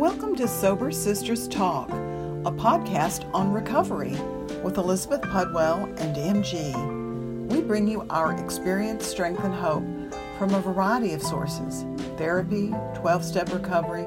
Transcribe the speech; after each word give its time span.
Welcome 0.00 0.34
to 0.36 0.48
Sober 0.48 0.90
Sisters 0.90 1.46
Talk, 1.46 1.90
a 1.90 2.50
podcast 2.50 3.30
on 3.34 3.52
recovery 3.52 4.16
with 4.62 4.78
Elizabeth 4.78 5.20
Pudwell 5.20 5.84
and 6.00 6.16
MG. 6.16 7.50
We 7.52 7.60
bring 7.60 7.86
you 7.86 8.06
our 8.08 8.32
experience, 8.42 9.04
strength, 9.04 9.44
and 9.44 9.52
hope 9.52 9.84
from 10.38 10.54
a 10.54 10.60
variety 10.62 11.12
of 11.12 11.20
sources 11.20 11.84
therapy, 12.16 12.72
12 12.94 13.22
step 13.22 13.52
recovery, 13.52 14.06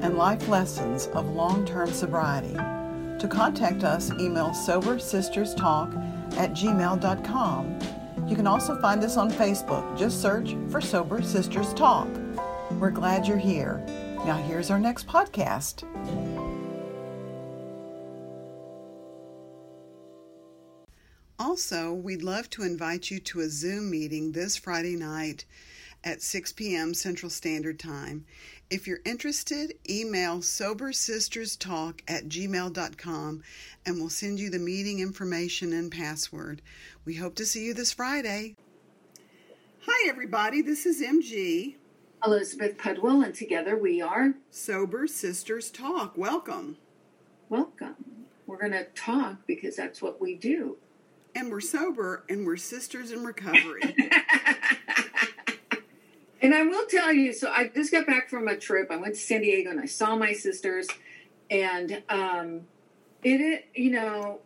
and 0.00 0.16
life 0.16 0.48
lessons 0.48 1.08
of 1.08 1.28
long 1.28 1.66
term 1.66 1.92
sobriety. 1.92 2.54
To 2.54 3.28
contact 3.28 3.84
us, 3.84 4.10
email 4.12 4.48
sobersisterstalk 4.48 6.38
at 6.38 6.52
gmail.com. 6.52 7.78
You 8.26 8.34
can 8.34 8.46
also 8.46 8.80
find 8.80 9.04
us 9.04 9.18
on 9.18 9.30
Facebook. 9.30 9.98
Just 9.98 10.22
search 10.22 10.56
for 10.70 10.80
Sober 10.80 11.20
Sisters 11.20 11.74
Talk. 11.74 12.08
We're 12.80 12.90
glad 12.90 13.26
you're 13.26 13.36
here. 13.36 13.84
Now, 14.24 14.38
here's 14.38 14.70
our 14.70 14.78
next 14.78 15.06
podcast. 15.06 15.84
Also, 21.38 21.92
we'd 21.92 22.22
love 22.22 22.48
to 22.50 22.62
invite 22.62 23.10
you 23.10 23.20
to 23.20 23.40
a 23.40 23.50
Zoom 23.50 23.90
meeting 23.90 24.32
this 24.32 24.56
Friday 24.56 24.96
night 24.96 25.44
at 26.02 26.22
6 26.22 26.54
p.m. 26.54 26.94
Central 26.94 27.28
Standard 27.28 27.78
Time. 27.78 28.24
If 28.70 28.86
you're 28.86 29.00
interested, 29.04 29.74
email 29.88 30.38
sobersisterstalk 30.38 32.00
at 32.08 32.26
gmail.com 32.26 33.42
and 33.84 33.96
we'll 33.98 34.08
send 34.08 34.38
you 34.38 34.48
the 34.48 34.58
meeting 34.58 35.00
information 35.00 35.74
and 35.74 35.92
password. 35.92 36.62
We 37.04 37.16
hope 37.16 37.34
to 37.34 37.44
see 37.44 37.66
you 37.66 37.74
this 37.74 37.92
Friday. 37.92 38.56
Hi, 39.86 40.08
everybody. 40.08 40.62
This 40.62 40.86
is 40.86 41.02
MG. 41.02 41.74
Elizabeth 42.26 42.78
Pudwell, 42.78 43.22
and 43.22 43.34
together 43.34 43.76
we 43.76 44.00
are 44.00 44.34
Sober 44.50 45.06
Sisters 45.06 45.70
Talk. 45.70 46.16
Welcome. 46.16 46.78
Welcome. 47.50 47.96
We're 48.46 48.58
going 48.58 48.72
to 48.72 48.84
talk 48.94 49.46
because 49.46 49.76
that's 49.76 50.00
what 50.00 50.22
we 50.22 50.34
do. 50.34 50.78
And 51.34 51.50
we're 51.50 51.60
sober 51.60 52.24
and 52.30 52.46
we're 52.46 52.56
sisters 52.56 53.10
in 53.12 53.24
recovery. 53.24 53.82
and 56.40 56.54
I 56.54 56.62
will 56.62 56.86
tell 56.86 57.12
you 57.12 57.34
so 57.34 57.50
I 57.50 57.68
just 57.68 57.92
got 57.92 58.06
back 58.06 58.30
from 58.30 58.48
a 58.48 58.56
trip. 58.56 58.90
I 58.90 58.96
went 58.96 59.14
to 59.14 59.20
San 59.20 59.42
Diego 59.42 59.70
and 59.70 59.80
I 59.80 59.86
saw 59.86 60.16
my 60.16 60.32
sisters. 60.32 60.88
And 61.50 62.02
um, 62.08 62.62
it, 63.22 63.66
you 63.74 63.90
know, 63.90 64.40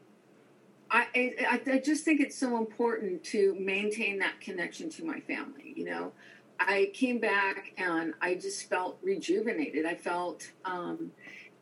I, 0.91 1.07
I, 1.15 1.61
I 1.71 1.79
just 1.79 2.05
think 2.05 2.21
it's 2.21 2.37
so 2.37 2.57
important 2.57 3.23
to 3.25 3.55
maintain 3.61 4.19
that 4.19 4.41
connection 4.41 4.89
to 4.91 5.05
my 5.05 5.21
family, 5.21 5.75
you 5.77 5.85
know. 5.85 6.13
I 6.59 6.91
came 6.95 7.19
back 7.19 7.73
and 7.79 8.15
I 8.21 8.35
just 8.35 8.69
felt 8.69 8.99
rejuvenated. 9.03 9.87
I 9.87 9.95
felt, 9.95 10.51
um, 10.65 11.13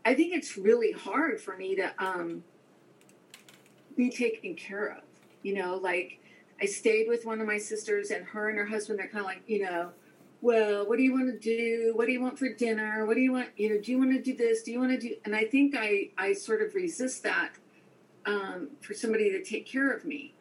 I 0.04 0.14
think 0.14 0.34
it's 0.34 0.56
really 0.56 0.92
hard 0.92 1.40
for 1.40 1.56
me 1.56 1.76
to 1.76 1.92
um, 1.98 2.42
be 3.96 4.10
taken 4.10 4.54
care 4.54 4.88
of. 4.88 5.02
You 5.42 5.54
know, 5.54 5.76
like 5.76 6.20
I 6.60 6.66
stayed 6.66 7.08
with 7.08 7.26
one 7.26 7.40
of 7.40 7.46
my 7.46 7.58
sisters, 7.58 8.10
and 8.10 8.24
her 8.24 8.48
and 8.48 8.58
her 8.58 8.66
husband, 8.66 8.98
they're 8.98 9.08
kind 9.08 9.20
of 9.20 9.26
like, 9.26 9.42
you 9.46 9.62
know, 9.62 9.90
well, 10.40 10.88
what 10.88 10.96
do 10.96 11.02
you 11.02 11.12
want 11.12 11.28
to 11.32 11.38
do? 11.38 11.92
What 11.94 12.06
do 12.06 12.12
you 12.12 12.20
want 12.20 12.38
for 12.38 12.48
dinner? 12.48 13.06
What 13.06 13.14
do 13.14 13.20
you 13.20 13.32
want? 13.32 13.48
You 13.56 13.70
know, 13.70 13.80
do 13.80 13.90
you 13.90 13.98
want 13.98 14.12
to 14.12 14.22
do 14.22 14.36
this? 14.36 14.62
Do 14.62 14.72
you 14.72 14.80
want 14.80 14.92
to 14.92 14.98
do? 14.98 15.14
And 15.24 15.34
I 15.34 15.44
think 15.44 15.74
I 15.76 16.10
I 16.16 16.32
sort 16.32 16.62
of 16.62 16.74
resist 16.74 17.22
that 17.22 17.52
um, 18.26 18.68
for 18.80 18.94
somebody 18.94 19.30
to 19.30 19.42
take 19.42 19.66
care 19.66 19.90
of 19.90 20.04
me. 20.04 20.34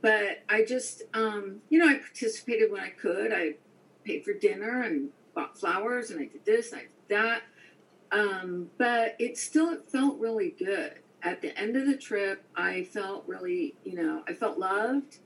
But 0.00 0.42
I 0.48 0.64
just, 0.64 1.02
um, 1.14 1.60
you 1.68 1.78
know, 1.78 1.88
I 1.88 1.94
participated 1.94 2.72
when 2.72 2.80
I 2.80 2.90
could. 2.90 3.32
I 3.32 3.54
paid 4.04 4.24
for 4.24 4.32
dinner 4.32 4.82
and 4.82 5.10
bought 5.34 5.58
flowers 5.58 6.10
and 6.10 6.20
I 6.20 6.24
did 6.26 6.44
this 6.44 6.72
and 6.72 6.80
I 6.80 6.84
did 6.84 6.90
that. 7.08 7.42
Um, 8.12 8.68
but 8.76 9.16
it 9.18 9.38
still 9.38 9.76
felt 9.76 10.18
really 10.20 10.54
good. 10.58 10.92
At 11.22 11.40
the 11.40 11.58
end 11.58 11.76
of 11.76 11.86
the 11.86 11.96
trip, 11.96 12.44
I 12.54 12.84
felt 12.84 13.24
really, 13.26 13.74
you 13.84 13.94
know, 13.94 14.22
I 14.28 14.34
felt 14.34 14.58
loved, 14.58 15.18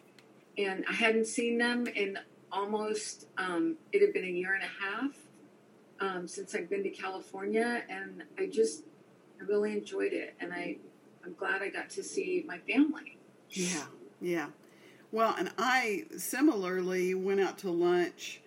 and 0.56 0.84
I 0.88 0.92
hadn't 0.92 1.26
seen 1.26 1.58
them 1.58 1.86
in 1.86 2.18
almost. 2.52 3.26
Um, 3.38 3.76
it 3.92 4.02
had 4.02 4.12
been 4.12 4.24
a 4.24 4.30
year 4.30 4.54
and 4.54 4.62
a 4.62 4.84
half 4.84 5.16
um, 6.00 6.28
since 6.28 6.54
I've 6.54 6.68
been 6.68 6.82
to 6.82 6.90
California, 6.90 7.82
and 7.88 8.22
I 8.38 8.46
just 8.46 8.84
I 9.40 9.44
really 9.44 9.72
enjoyed 9.72 10.12
it, 10.12 10.34
and 10.38 10.52
I 10.52 10.76
I'm 11.24 11.34
glad 11.34 11.62
I 11.62 11.70
got 11.70 11.90
to 11.90 12.04
see 12.04 12.44
my 12.46 12.58
family. 12.58 13.18
Yeah, 13.50 13.86
yeah. 14.20 14.46
Well, 15.12 15.34
and 15.38 15.50
I 15.56 16.04
similarly 16.16 17.14
went 17.14 17.40
out 17.40 17.58
to 17.58 17.70
lunch 17.70 18.42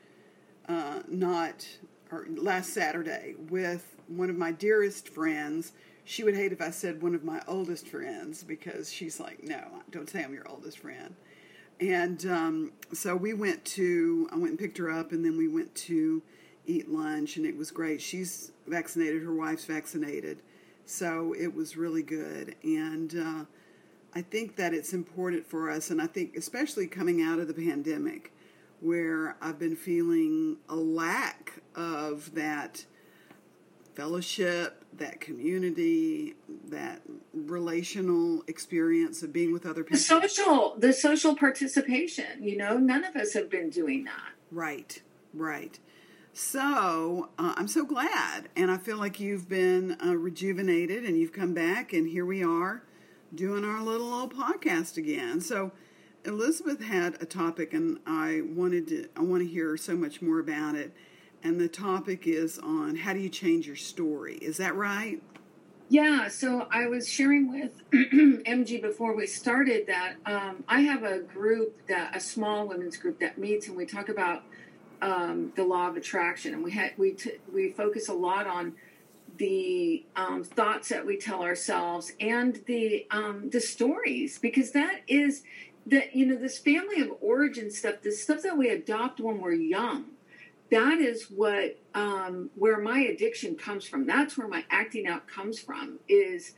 uh, 0.69 1.01
not 1.09 1.67
or 2.11 2.25
last 2.37 2.73
Saturday 2.73 3.35
with 3.49 3.95
one 4.07 4.29
of 4.29 4.37
my 4.37 4.51
dearest 4.51 5.09
friends. 5.09 5.73
She 6.05 6.23
would 6.23 6.35
hate 6.35 6.51
if 6.51 6.61
I 6.61 6.71
said 6.71 7.01
one 7.01 7.13
of 7.13 7.23
my 7.23 7.41
oldest 7.47 7.87
friends 7.87 8.43
because 8.43 8.91
she's 8.91 9.19
like, 9.19 9.43
no, 9.43 9.63
don't 9.91 10.09
say 10.09 10.23
I'm 10.23 10.33
your 10.33 10.47
oldest 10.47 10.79
friend. 10.79 11.15
And 11.79 12.25
um, 12.25 12.71
so 12.93 13.15
we 13.15 13.33
went 13.33 13.63
to, 13.65 14.27
I 14.31 14.35
went 14.35 14.49
and 14.49 14.59
picked 14.59 14.77
her 14.79 14.89
up, 14.89 15.11
and 15.11 15.23
then 15.23 15.37
we 15.37 15.47
went 15.47 15.73
to 15.75 16.21
eat 16.65 16.89
lunch, 16.89 17.37
and 17.37 17.45
it 17.45 17.55
was 17.55 17.71
great. 17.71 18.01
She's 18.01 18.51
vaccinated, 18.67 19.23
her 19.23 19.33
wife's 19.33 19.65
vaccinated. 19.65 20.41
So 20.85 21.33
it 21.39 21.53
was 21.53 21.77
really 21.77 22.03
good. 22.03 22.55
And 22.63 23.15
uh, 23.15 23.45
I 24.13 24.21
think 24.23 24.55
that 24.57 24.73
it's 24.73 24.93
important 24.93 25.45
for 25.45 25.69
us, 25.69 25.89
and 25.89 26.01
I 26.01 26.07
think 26.07 26.35
especially 26.35 26.87
coming 26.87 27.21
out 27.21 27.39
of 27.39 27.47
the 27.47 27.53
pandemic, 27.53 28.33
where 28.81 29.35
I've 29.41 29.59
been 29.59 29.75
feeling 29.75 30.57
a 30.69 30.75
lack 30.75 31.61
of 31.75 32.33
that 32.35 32.85
fellowship, 33.95 34.85
that 34.93 35.19
community, 35.19 36.35
that 36.69 37.01
relational 37.33 38.43
experience 38.47 39.21
of 39.23 39.33
being 39.33 39.51
with 39.51 39.65
other 39.65 39.83
people. 39.83 39.97
The 39.97 40.29
social, 40.29 40.75
the 40.77 40.93
social 40.93 41.35
participation. 41.35 42.41
You 42.41 42.57
know, 42.57 42.77
none 42.77 43.03
of 43.03 43.15
us 43.15 43.33
have 43.33 43.49
been 43.49 43.69
doing 43.69 44.05
that. 44.05 44.31
Right, 44.51 45.01
right. 45.33 45.77
So 46.31 47.29
uh, 47.37 47.53
I'm 47.57 47.67
so 47.67 47.83
glad, 47.83 48.47
and 48.55 48.71
I 48.71 48.77
feel 48.77 48.97
like 48.97 49.19
you've 49.19 49.49
been 49.49 49.97
uh, 50.03 50.15
rejuvenated, 50.15 51.03
and 51.03 51.17
you've 51.17 51.33
come 51.33 51.53
back, 51.53 51.91
and 51.91 52.07
here 52.07 52.25
we 52.25 52.43
are 52.43 52.83
doing 53.35 53.65
our 53.65 53.81
little 53.81 54.13
old 54.13 54.33
podcast 54.33 54.97
again. 54.97 55.41
So 55.41 55.71
Elizabeth 56.25 56.81
had 56.81 57.21
a 57.21 57.25
topic, 57.25 57.73
and 57.73 57.99
I 58.05 58.41
wanted 58.43 58.87
to 58.89 59.09
I 59.15 59.21
want 59.21 59.41
to 59.41 59.47
hear 59.47 59.77
so 59.77 59.95
much 59.95 60.21
more 60.21 60.39
about 60.39 60.75
it. 60.75 60.93
And 61.43 61.59
the 61.59 61.69
topic 61.69 62.27
is 62.27 62.59
on 62.59 62.97
how 62.97 63.13
do 63.13 63.19
you 63.19 63.29
change 63.29 63.65
your 63.65 63.77
story? 63.77 64.35
Is 64.35 64.57
that 64.57 64.75
right? 64.75 65.21
Yeah. 65.87 66.27
So 66.27 66.67
I 66.71 66.87
was 66.87 67.07
sharing 67.09 67.51
with 67.51 67.71
MG 67.91 68.81
before 68.81 69.15
we 69.15 69.25
started 69.25 69.87
that 69.87 70.15
um, 70.25 70.63
I 70.67 70.81
have 70.81 71.03
a 71.03 71.19
group 71.19 71.87
that 71.87 72.15
a 72.15 72.19
small 72.19 72.67
women's 72.67 72.97
group 72.97 73.19
that 73.21 73.37
meets, 73.37 73.67
and 73.67 73.77
we 73.77 73.85
talk 73.85 74.09
about 74.09 74.43
um, 75.01 75.53
the 75.55 75.63
law 75.63 75.87
of 75.87 75.95
attraction, 75.95 76.53
and 76.53 76.63
we 76.63 76.71
had 76.71 76.91
we 76.97 77.11
t- 77.11 77.37
we 77.51 77.71
focus 77.71 78.09
a 78.09 78.13
lot 78.13 78.45
on 78.45 78.73
the 79.37 80.05
um, 80.15 80.43
thoughts 80.43 80.89
that 80.89 81.05
we 81.05 81.17
tell 81.17 81.41
ourselves 81.41 82.11
and 82.19 82.61
the 82.67 83.07
um, 83.09 83.49
the 83.49 83.61
stories 83.61 84.37
because 84.37 84.71
that 84.71 85.01
is 85.07 85.43
that 85.89 86.15
you 86.15 86.25
know 86.25 86.35
this 86.35 86.57
family 86.57 87.01
of 87.01 87.11
origin 87.21 87.71
stuff 87.71 87.95
this 88.01 88.21
stuff 88.21 88.41
that 88.43 88.57
we 88.57 88.69
adopt 88.69 89.19
when 89.19 89.39
we're 89.39 89.53
young 89.53 90.05
that 90.71 90.99
is 90.99 91.25
what 91.31 91.79
um, 91.95 92.51
where 92.55 92.79
my 92.79 92.99
addiction 92.99 93.55
comes 93.55 93.87
from. 93.87 94.05
That's 94.05 94.37
where 94.37 94.47
my 94.47 94.65
acting 94.69 95.07
out 95.07 95.27
comes 95.27 95.59
from 95.59 95.97
is 96.07 96.53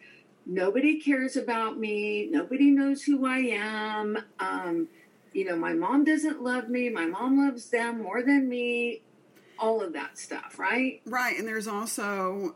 nobody 0.46 1.00
cares 1.00 1.38
about 1.38 1.78
me 1.78 2.28
nobody 2.32 2.72
knows 2.72 3.04
who 3.04 3.26
i 3.26 3.38
am 3.38 4.18
um, 4.40 4.88
you 5.34 5.46
know 5.46 5.56
my 5.56 5.74
mom 5.74 6.04
doesn't 6.04 6.42
love 6.42 6.68
me 6.70 6.90
my 6.90 7.06
mom 7.06 7.38
loves 7.46 7.70
them 7.70 8.02
more 8.02 8.24
than 8.24 8.50
me 8.50 9.02
all 9.60 9.82
of 9.82 9.94
that 9.94 10.18
stuff 10.18 10.58
right? 10.58 11.02
Right 11.06 11.38
and 11.38 11.48
there's 11.48 11.68
also 11.68 12.56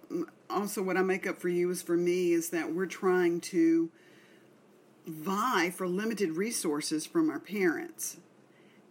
also 0.49 0.81
what 0.81 0.97
i 0.97 1.01
make 1.01 1.27
up 1.27 1.37
for 1.37 1.49
you 1.49 1.69
is 1.69 1.81
for 1.81 1.95
me 1.95 2.33
is 2.33 2.49
that 2.49 2.73
we're 2.73 2.87
trying 2.87 3.39
to 3.39 3.91
vie 5.07 5.69
for 5.69 5.87
limited 5.87 6.31
resources 6.31 7.05
from 7.05 7.29
our 7.29 7.39
parents. 7.39 8.17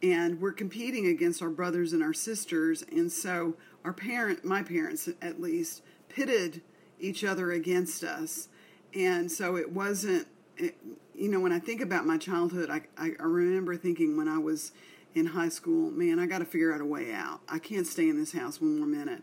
And 0.03 0.41
we're 0.41 0.53
competing 0.53 1.07
against 1.07 1.43
our 1.43 1.51
brothers 1.51 1.93
and 1.93 2.03
our 2.03 2.13
sisters. 2.13 2.85
And 2.93 3.11
so 3.11 3.55
our 3.85 3.93
parent, 3.93 4.45
my 4.45 4.63
parents 4.63 5.09
at 5.23 5.41
least, 5.41 5.83
pitted 6.09 6.63
each 7.01 7.25
other 7.25 7.53
against 7.53 8.05
us. 8.05 8.49
And 8.95 9.31
so 9.31 9.57
it 9.57 9.73
wasn't, 9.73 10.27
it, 10.57 10.77
you 11.15 11.29
know, 11.29 11.41
when 11.41 11.53
I 11.53 11.59
think 11.59 11.81
about 11.81 12.07
my 12.07 12.19
childhood, 12.19 12.71
I, 12.71 12.83
I 12.99 13.23
remember 13.23 13.77
thinking 13.77 14.17
when 14.17 14.29
I 14.29 14.39
was 14.39 14.73
in 15.15 15.27
high 15.27 15.49
school, 15.49 15.91
man, 15.91 16.19
I 16.19 16.27
got 16.27 16.39
to 16.39 16.45
figure 16.45 16.73
out 16.73 16.81
a 16.81 16.85
way 16.85 17.13
out. 17.13 17.41
I 17.49 17.59
can't 17.59 17.87
stay 17.87 18.09
in 18.09 18.19
this 18.19 18.33
house 18.33 18.61
one 18.61 18.79
more 18.79 18.87
minute. 18.87 19.23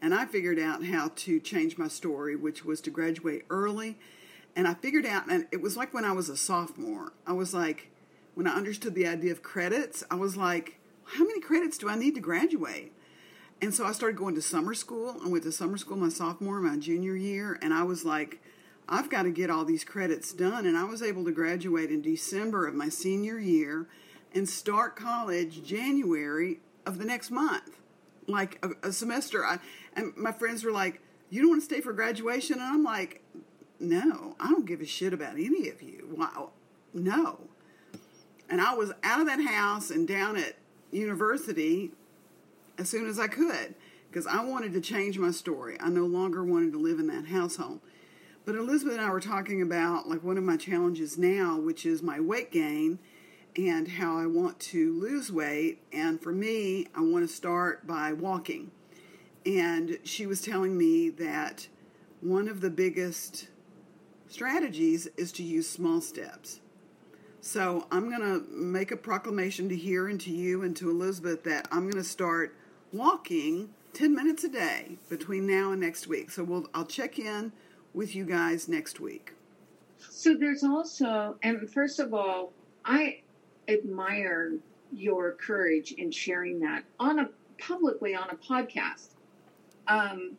And 0.00 0.14
I 0.14 0.26
figured 0.26 0.58
out 0.58 0.84
how 0.84 1.12
to 1.14 1.40
change 1.40 1.78
my 1.78 1.88
story, 1.88 2.36
which 2.36 2.64
was 2.64 2.80
to 2.82 2.90
graduate 2.90 3.44
early 3.50 3.98
and 4.54 4.68
I 4.68 4.74
figured 4.74 5.06
out, 5.06 5.30
and 5.30 5.46
it 5.50 5.62
was 5.62 5.76
like 5.76 5.94
when 5.94 6.04
I 6.04 6.12
was 6.12 6.28
a 6.28 6.36
sophomore, 6.36 7.12
I 7.26 7.32
was 7.32 7.54
like, 7.54 7.90
when 8.34 8.46
I 8.46 8.54
understood 8.54 8.94
the 8.94 9.06
idea 9.06 9.32
of 9.32 9.42
credits, 9.42 10.04
I 10.10 10.14
was 10.14 10.36
like, 10.36 10.78
how 11.04 11.24
many 11.24 11.40
credits 11.40 11.78
do 11.78 11.88
I 11.88 11.96
need 11.96 12.14
to 12.14 12.20
graduate? 12.20 12.92
And 13.60 13.74
so 13.74 13.84
I 13.84 13.92
started 13.92 14.16
going 14.16 14.34
to 14.34 14.42
summer 14.42 14.74
school. 14.74 15.16
I 15.24 15.28
went 15.28 15.44
to 15.44 15.52
summer 15.52 15.76
school 15.76 15.96
my 15.96 16.08
sophomore, 16.08 16.60
my 16.60 16.76
junior 16.76 17.14
year, 17.14 17.58
and 17.62 17.72
I 17.72 17.84
was 17.84 18.04
like, 18.04 18.42
I've 18.88 19.08
got 19.08 19.22
to 19.22 19.30
get 19.30 19.50
all 19.50 19.64
these 19.64 19.84
credits 19.84 20.32
done. 20.32 20.66
And 20.66 20.76
I 20.76 20.84
was 20.84 21.02
able 21.02 21.24
to 21.24 21.32
graduate 21.32 21.90
in 21.90 22.02
December 22.02 22.66
of 22.66 22.74
my 22.74 22.88
senior 22.88 23.38
year 23.38 23.86
and 24.34 24.48
start 24.48 24.96
college 24.96 25.62
January 25.62 26.60
of 26.84 26.98
the 26.98 27.04
next 27.04 27.30
month, 27.30 27.78
like 28.26 28.58
a, 28.64 28.88
a 28.88 28.92
semester. 28.92 29.46
I, 29.46 29.58
and 29.94 30.16
my 30.16 30.32
friends 30.32 30.64
were 30.64 30.72
like, 30.72 31.00
You 31.30 31.40
don't 31.40 31.50
want 31.50 31.62
to 31.62 31.64
stay 31.64 31.80
for 31.80 31.92
graduation? 31.92 32.54
And 32.54 32.64
I'm 32.64 32.82
like, 32.82 33.22
No, 33.82 34.36
I 34.38 34.48
don't 34.48 34.64
give 34.64 34.80
a 34.80 34.86
shit 34.86 35.12
about 35.12 35.32
any 35.32 35.68
of 35.68 35.82
you. 35.82 36.08
Wow, 36.16 36.50
no. 36.94 37.40
And 38.48 38.60
I 38.60 38.74
was 38.74 38.92
out 39.02 39.20
of 39.20 39.26
that 39.26 39.42
house 39.42 39.90
and 39.90 40.06
down 40.06 40.36
at 40.36 40.54
university 40.92 41.90
as 42.78 42.88
soon 42.88 43.08
as 43.08 43.18
I 43.18 43.26
could 43.26 43.74
because 44.08 44.24
I 44.24 44.44
wanted 44.44 44.72
to 44.74 44.80
change 44.80 45.18
my 45.18 45.32
story. 45.32 45.76
I 45.80 45.88
no 45.88 46.06
longer 46.06 46.44
wanted 46.44 46.70
to 46.74 46.78
live 46.78 47.00
in 47.00 47.08
that 47.08 47.26
household. 47.26 47.80
But 48.44 48.54
Elizabeth 48.54 48.94
and 48.94 49.02
I 49.02 49.10
were 49.10 49.18
talking 49.18 49.60
about 49.60 50.08
like 50.08 50.22
one 50.22 50.38
of 50.38 50.44
my 50.44 50.56
challenges 50.56 51.18
now, 51.18 51.58
which 51.58 51.84
is 51.84 52.04
my 52.04 52.20
weight 52.20 52.52
gain 52.52 53.00
and 53.56 53.88
how 53.88 54.16
I 54.16 54.26
want 54.26 54.60
to 54.60 54.92
lose 54.92 55.32
weight. 55.32 55.82
And 55.92 56.22
for 56.22 56.30
me, 56.30 56.86
I 56.94 57.00
want 57.00 57.28
to 57.28 57.34
start 57.34 57.84
by 57.84 58.12
walking. 58.12 58.70
And 59.44 59.98
she 60.04 60.24
was 60.24 60.40
telling 60.40 60.78
me 60.78 61.10
that 61.10 61.66
one 62.20 62.46
of 62.46 62.60
the 62.60 62.70
biggest 62.70 63.48
strategies 64.32 65.08
is 65.16 65.30
to 65.32 65.42
use 65.42 65.68
small 65.68 66.00
steps. 66.00 66.60
So 67.40 67.86
I'm 67.90 68.08
going 68.08 68.22
to 68.22 68.46
make 68.50 68.90
a 68.90 68.96
proclamation 68.96 69.68
to 69.68 69.76
here 69.76 70.08
and 70.08 70.20
to 70.22 70.30
you 70.30 70.62
and 70.62 70.74
to 70.76 70.90
Elizabeth 70.90 71.42
that 71.44 71.68
I'm 71.70 71.82
going 71.82 72.02
to 72.02 72.08
start 72.08 72.56
walking 72.92 73.70
10 73.94 74.14
minutes 74.14 74.44
a 74.44 74.48
day 74.48 74.96
between 75.08 75.46
now 75.46 75.72
and 75.72 75.80
next 75.80 76.06
week. 76.06 76.30
So 76.30 76.44
we'll 76.44 76.68
I'll 76.72 76.86
check 76.86 77.18
in 77.18 77.52
with 77.92 78.14
you 78.14 78.24
guys 78.24 78.68
next 78.68 79.00
week. 79.00 79.34
So 79.98 80.34
there's 80.34 80.64
also 80.64 81.36
and 81.42 81.68
first 81.70 81.98
of 81.98 82.14
all, 82.14 82.52
I 82.84 83.22
admire 83.68 84.54
your 84.92 85.32
courage 85.32 85.92
in 85.92 86.10
sharing 86.10 86.60
that 86.60 86.84
on 86.98 87.18
a 87.18 87.28
publicly 87.58 88.14
on 88.14 88.30
a 88.30 88.36
podcast. 88.36 89.08
Um, 89.88 90.36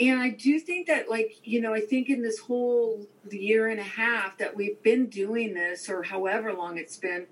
and 0.00 0.20
I 0.20 0.30
do 0.30 0.58
think 0.58 0.88
that, 0.88 1.08
like, 1.08 1.36
you 1.44 1.60
know, 1.60 1.72
I 1.72 1.80
think 1.80 2.08
in 2.08 2.22
this 2.22 2.38
whole 2.38 3.06
year 3.30 3.68
and 3.68 3.78
a 3.78 3.84
half 3.84 4.38
that 4.38 4.56
we've 4.56 4.82
been 4.82 5.06
doing 5.06 5.54
this, 5.54 5.88
or 5.88 6.02
however 6.02 6.52
long 6.52 6.78
it's 6.78 6.96
been, 6.96 7.26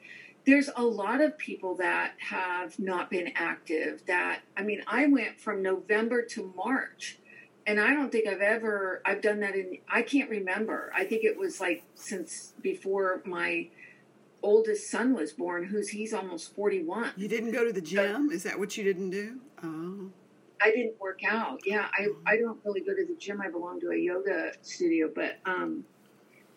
there's 0.47 0.71
a 0.77 0.83
lot 0.83 1.21
of 1.21 1.39
people 1.39 1.77
that 1.77 2.15
have 2.19 2.79
not 2.79 3.11
been 3.11 3.33
active. 3.35 4.05
That, 4.07 4.41
I 4.57 4.63
mean, 4.63 4.83
I 4.87 5.07
went 5.07 5.41
from 5.41 5.63
November 5.63 6.23
to 6.27 6.53
March, 6.57 7.19
and 7.67 7.81
I 7.81 7.95
don't 7.95 8.13
think 8.13 8.29
I've 8.29 8.41
ever, 8.41 9.03
I've 9.05 9.23
done 9.23 9.41
that 9.41 9.55
in, 9.55 9.79
I 9.89 10.03
can't 10.03 10.31
remember. 10.31 10.93
I 10.95 11.05
think 11.05 11.25
it 11.25 11.39
was 11.39 11.61
like 11.61 11.85
since 11.95 12.55
before 12.61 13.23
my 13.25 13.69
oldest 14.43 14.91
son 14.91 15.15
was 15.15 15.33
born, 15.33 15.65
who's 15.65 15.91
he's 15.91 16.13
almost 16.13 16.55
41. 16.55 17.13
You 17.17 17.29
didn't 17.29 17.53
go 17.53 17.65
to 17.65 17.73
the 17.73 17.81
gym? 17.81 18.31
Is 18.31 18.43
that 18.45 18.59
what 18.59 18.77
you 18.77 18.85
didn't 18.85 19.11
do? 19.11 19.41
Oh. 19.63 20.11
I 20.63 20.71
didn't 20.71 21.01
work 21.01 21.21
out. 21.27 21.61
Yeah, 21.65 21.89
I, 21.99 22.03
mm-hmm. 22.03 22.29
I 22.29 22.37
don't 22.37 22.59
really 22.65 22.81
go 22.81 22.95
to 22.95 23.05
the 23.05 23.17
gym. 23.19 23.41
I 23.41 23.51
belong 23.51 23.81
to 23.81 23.91
a 23.91 23.97
yoga 23.97 24.53
studio, 24.63 25.11
but 25.13 25.39
um, 25.45 25.85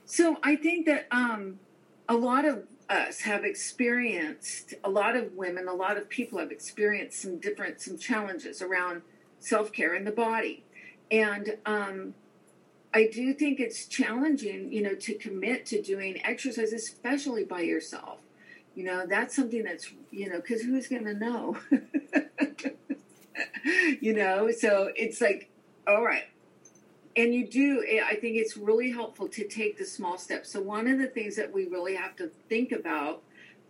so 0.06 0.38
I 0.44 0.56
think 0.56 0.86
that 0.86 1.08
um, 1.12 1.60
a 2.08 2.16
lot 2.16 2.46
of 2.46 2.64
us 2.90 3.22
have 3.22 3.44
experienced, 3.44 4.76
a 4.84 4.90
lot 4.90 5.16
of 5.16 5.34
women, 5.34 5.68
a 5.68 5.74
lot 5.74 5.98
of 5.98 6.08
people 6.08 6.38
have 6.38 6.52
experienced 6.52 7.22
some 7.22 7.40
different, 7.40 7.82
some 7.82 7.98
challenges 7.98 8.62
around 8.62 9.02
self 9.40 9.72
care 9.72 9.96
in 9.96 10.04
the 10.04 10.12
body, 10.12 10.64
and 11.10 11.58
um, 11.66 12.14
I 12.94 13.10
do 13.12 13.34
think 13.34 13.60
it's 13.60 13.88
challenging, 13.88 14.72
you 14.72 14.82
know, 14.82 14.96
to 14.96 15.16
commit 15.16 15.66
to 15.68 15.82
doing 15.82 16.22
exercise, 16.24 16.72
especially 16.72 17.44
by 17.44 17.62
yourself. 17.62 18.20
You 18.74 18.86
know, 18.86 19.06
that's 19.06 19.36
something 19.36 19.64
that's, 19.64 19.92
you 20.12 20.30
know, 20.30 20.38
because 20.38 20.62
who's 20.62 20.88
going 20.88 21.04
to 21.06 21.14
know? 21.14 21.58
you 24.06 24.14
know, 24.14 24.52
so 24.52 24.92
it's 24.96 25.20
like, 25.20 25.50
all 25.88 26.04
right. 26.04 26.26
And 27.16 27.34
you 27.34 27.48
do, 27.48 27.84
eh, 27.90 28.04
I 28.08 28.14
think 28.14 28.36
it's 28.36 28.56
really 28.56 28.92
helpful 28.92 29.28
to 29.30 29.48
take 29.48 29.80
the 29.80 29.86
small 29.86 30.20
steps. 30.20 30.52
So, 30.52 30.62
one 30.62 30.88
of 30.88 31.00
the 31.00 31.08
things 31.08 31.36
that 31.38 31.52
we 31.52 31.66
really 31.66 31.96
have 31.96 32.16
to 32.18 32.30
think 32.48 32.72
about 32.72 33.24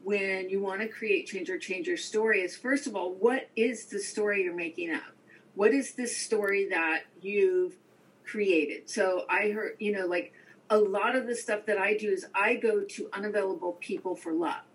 when 0.03 0.49
you 0.49 0.61
want 0.61 0.81
to 0.81 0.89
create 0.89 1.25
change 1.25 1.49
or 1.49 1.57
change 1.57 1.87
your 1.87 1.95
story 1.95 2.41
is 2.41 2.53
first 2.53 2.85
of 2.85 2.97
all, 2.97 3.13
what 3.13 3.49
is 3.55 3.85
the 3.85 3.97
story 3.97 4.43
you're 4.43 4.53
making 4.53 4.93
up? 4.93 5.15
What 5.53 5.73
is 5.73 5.93
this 5.93 6.17
story 6.17 6.67
that 6.67 7.03
you've 7.21 7.77
created? 8.25 8.89
So, 8.89 9.23
I 9.29 9.51
heard, 9.51 9.77
you 9.79 9.93
know, 9.93 10.05
like 10.05 10.33
a 10.69 10.77
lot 10.77 11.15
of 11.15 11.27
the 11.27 11.35
stuff 11.35 11.65
that 11.67 11.77
I 11.77 11.95
do 11.95 12.09
is 12.09 12.25
I 12.35 12.55
go 12.55 12.83
to 12.83 13.09
unavailable 13.13 13.77
people 13.79 14.17
for 14.17 14.33
love. 14.33 14.65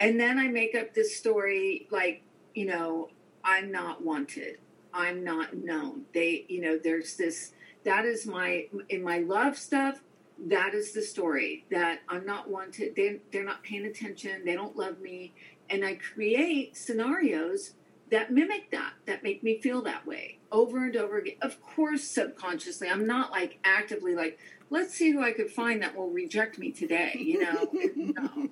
And 0.00 0.18
then 0.18 0.38
I 0.38 0.48
make 0.48 0.74
up 0.74 0.94
this 0.94 1.14
story 1.14 1.86
like, 1.90 2.22
you 2.54 2.64
know, 2.64 3.10
I'm 3.44 3.70
not 3.70 4.02
wanted. 4.02 4.56
I'm 4.96 5.22
not 5.22 5.54
known. 5.54 6.06
They, 6.14 6.46
you 6.48 6.62
know, 6.62 6.78
there's 6.82 7.16
this, 7.16 7.52
that 7.84 8.06
is 8.06 8.26
my, 8.26 8.66
in 8.88 9.02
my 9.02 9.18
love 9.18 9.58
stuff, 9.58 10.00
that 10.46 10.74
is 10.74 10.92
the 10.92 11.02
story 11.02 11.66
that 11.70 12.00
I'm 12.08 12.24
not 12.24 12.48
wanted. 12.48 12.96
They, 12.96 13.20
they're 13.30 13.44
not 13.44 13.62
paying 13.62 13.84
attention. 13.84 14.44
They 14.44 14.54
don't 14.54 14.76
love 14.76 15.00
me. 15.00 15.34
And 15.68 15.84
I 15.84 15.94
create 15.96 16.76
scenarios 16.76 17.74
that 18.10 18.30
mimic 18.32 18.70
that, 18.70 18.92
that 19.06 19.22
make 19.22 19.42
me 19.42 19.60
feel 19.60 19.82
that 19.82 20.06
way 20.06 20.38
over 20.50 20.84
and 20.84 20.96
over 20.96 21.18
again. 21.18 21.36
Of 21.42 21.60
course, 21.60 22.04
subconsciously, 22.04 22.88
I'm 22.88 23.06
not 23.06 23.30
like 23.30 23.58
actively 23.64 24.14
like, 24.14 24.38
let's 24.70 24.94
see 24.94 25.10
who 25.10 25.22
I 25.22 25.32
could 25.32 25.50
find 25.50 25.82
that 25.82 25.96
will 25.96 26.10
reject 26.10 26.58
me 26.58 26.70
today. 26.70 27.12
You 27.18 27.42
know, 27.42 27.68
no, 27.96 28.48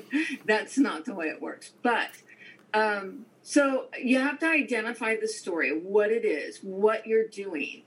that's 0.46 0.78
not 0.78 1.04
the 1.04 1.14
way 1.14 1.26
it 1.26 1.40
works. 1.40 1.72
But 1.82 2.10
um, 2.74 3.26
so 3.42 3.86
you 4.00 4.18
have 4.18 4.38
to 4.40 4.46
identify 4.46 5.16
the 5.16 5.28
story, 5.28 5.70
what 5.70 6.10
it 6.10 6.24
is, 6.24 6.58
what 6.62 7.06
you're 7.06 7.28
doing. 7.28 7.82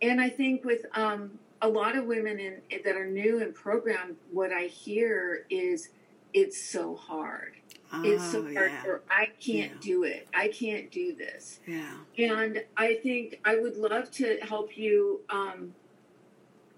And 0.00 0.20
I 0.20 0.28
think 0.28 0.64
with 0.64 0.86
um, 0.94 1.38
a 1.60 1.68
lot 1.68 1.96
of 1.96 2.06
women 2.06 2.38
in, 2.38 2.62
that 2.84 2.96
are 2.96 3.06
new 3.06 3.40
in 3.40 3.52
program, 3.52 4.16
what 4.30 4.52
I 4.52 4.64
hear 4.66 5.46
is 5.50 5.90
it's 6.32 6.60
so 6.62 6.94
hard. 6.94 7.54
Oh, 7.92 8.02
it's 8.04 8.30
so 8.30 8.38
oh, 8.38 8.54
hard, 8.54 8.70
yeah. 8.70 8.86
or 8.86 9.02
I 9.10 9.26
can't 9.40 9.72
yeah. 9.72 9.80
do 9.80 10.04
it. 10.04 10.28
I 10.32 10.48
can't 10.48 10.90
do 10.92 11.14
this. 11.14 11.58
Yeah. 11.66 11.96
And 12.18 12.62
I 12.76 12.94
think 12.94 13.40
I 13.44 13.56
would 13.56 13.76
love 13.76 14.12
to 14.12 14.38
help 14.42 14.78
you 14.78 15.22
um, 15.28 15.74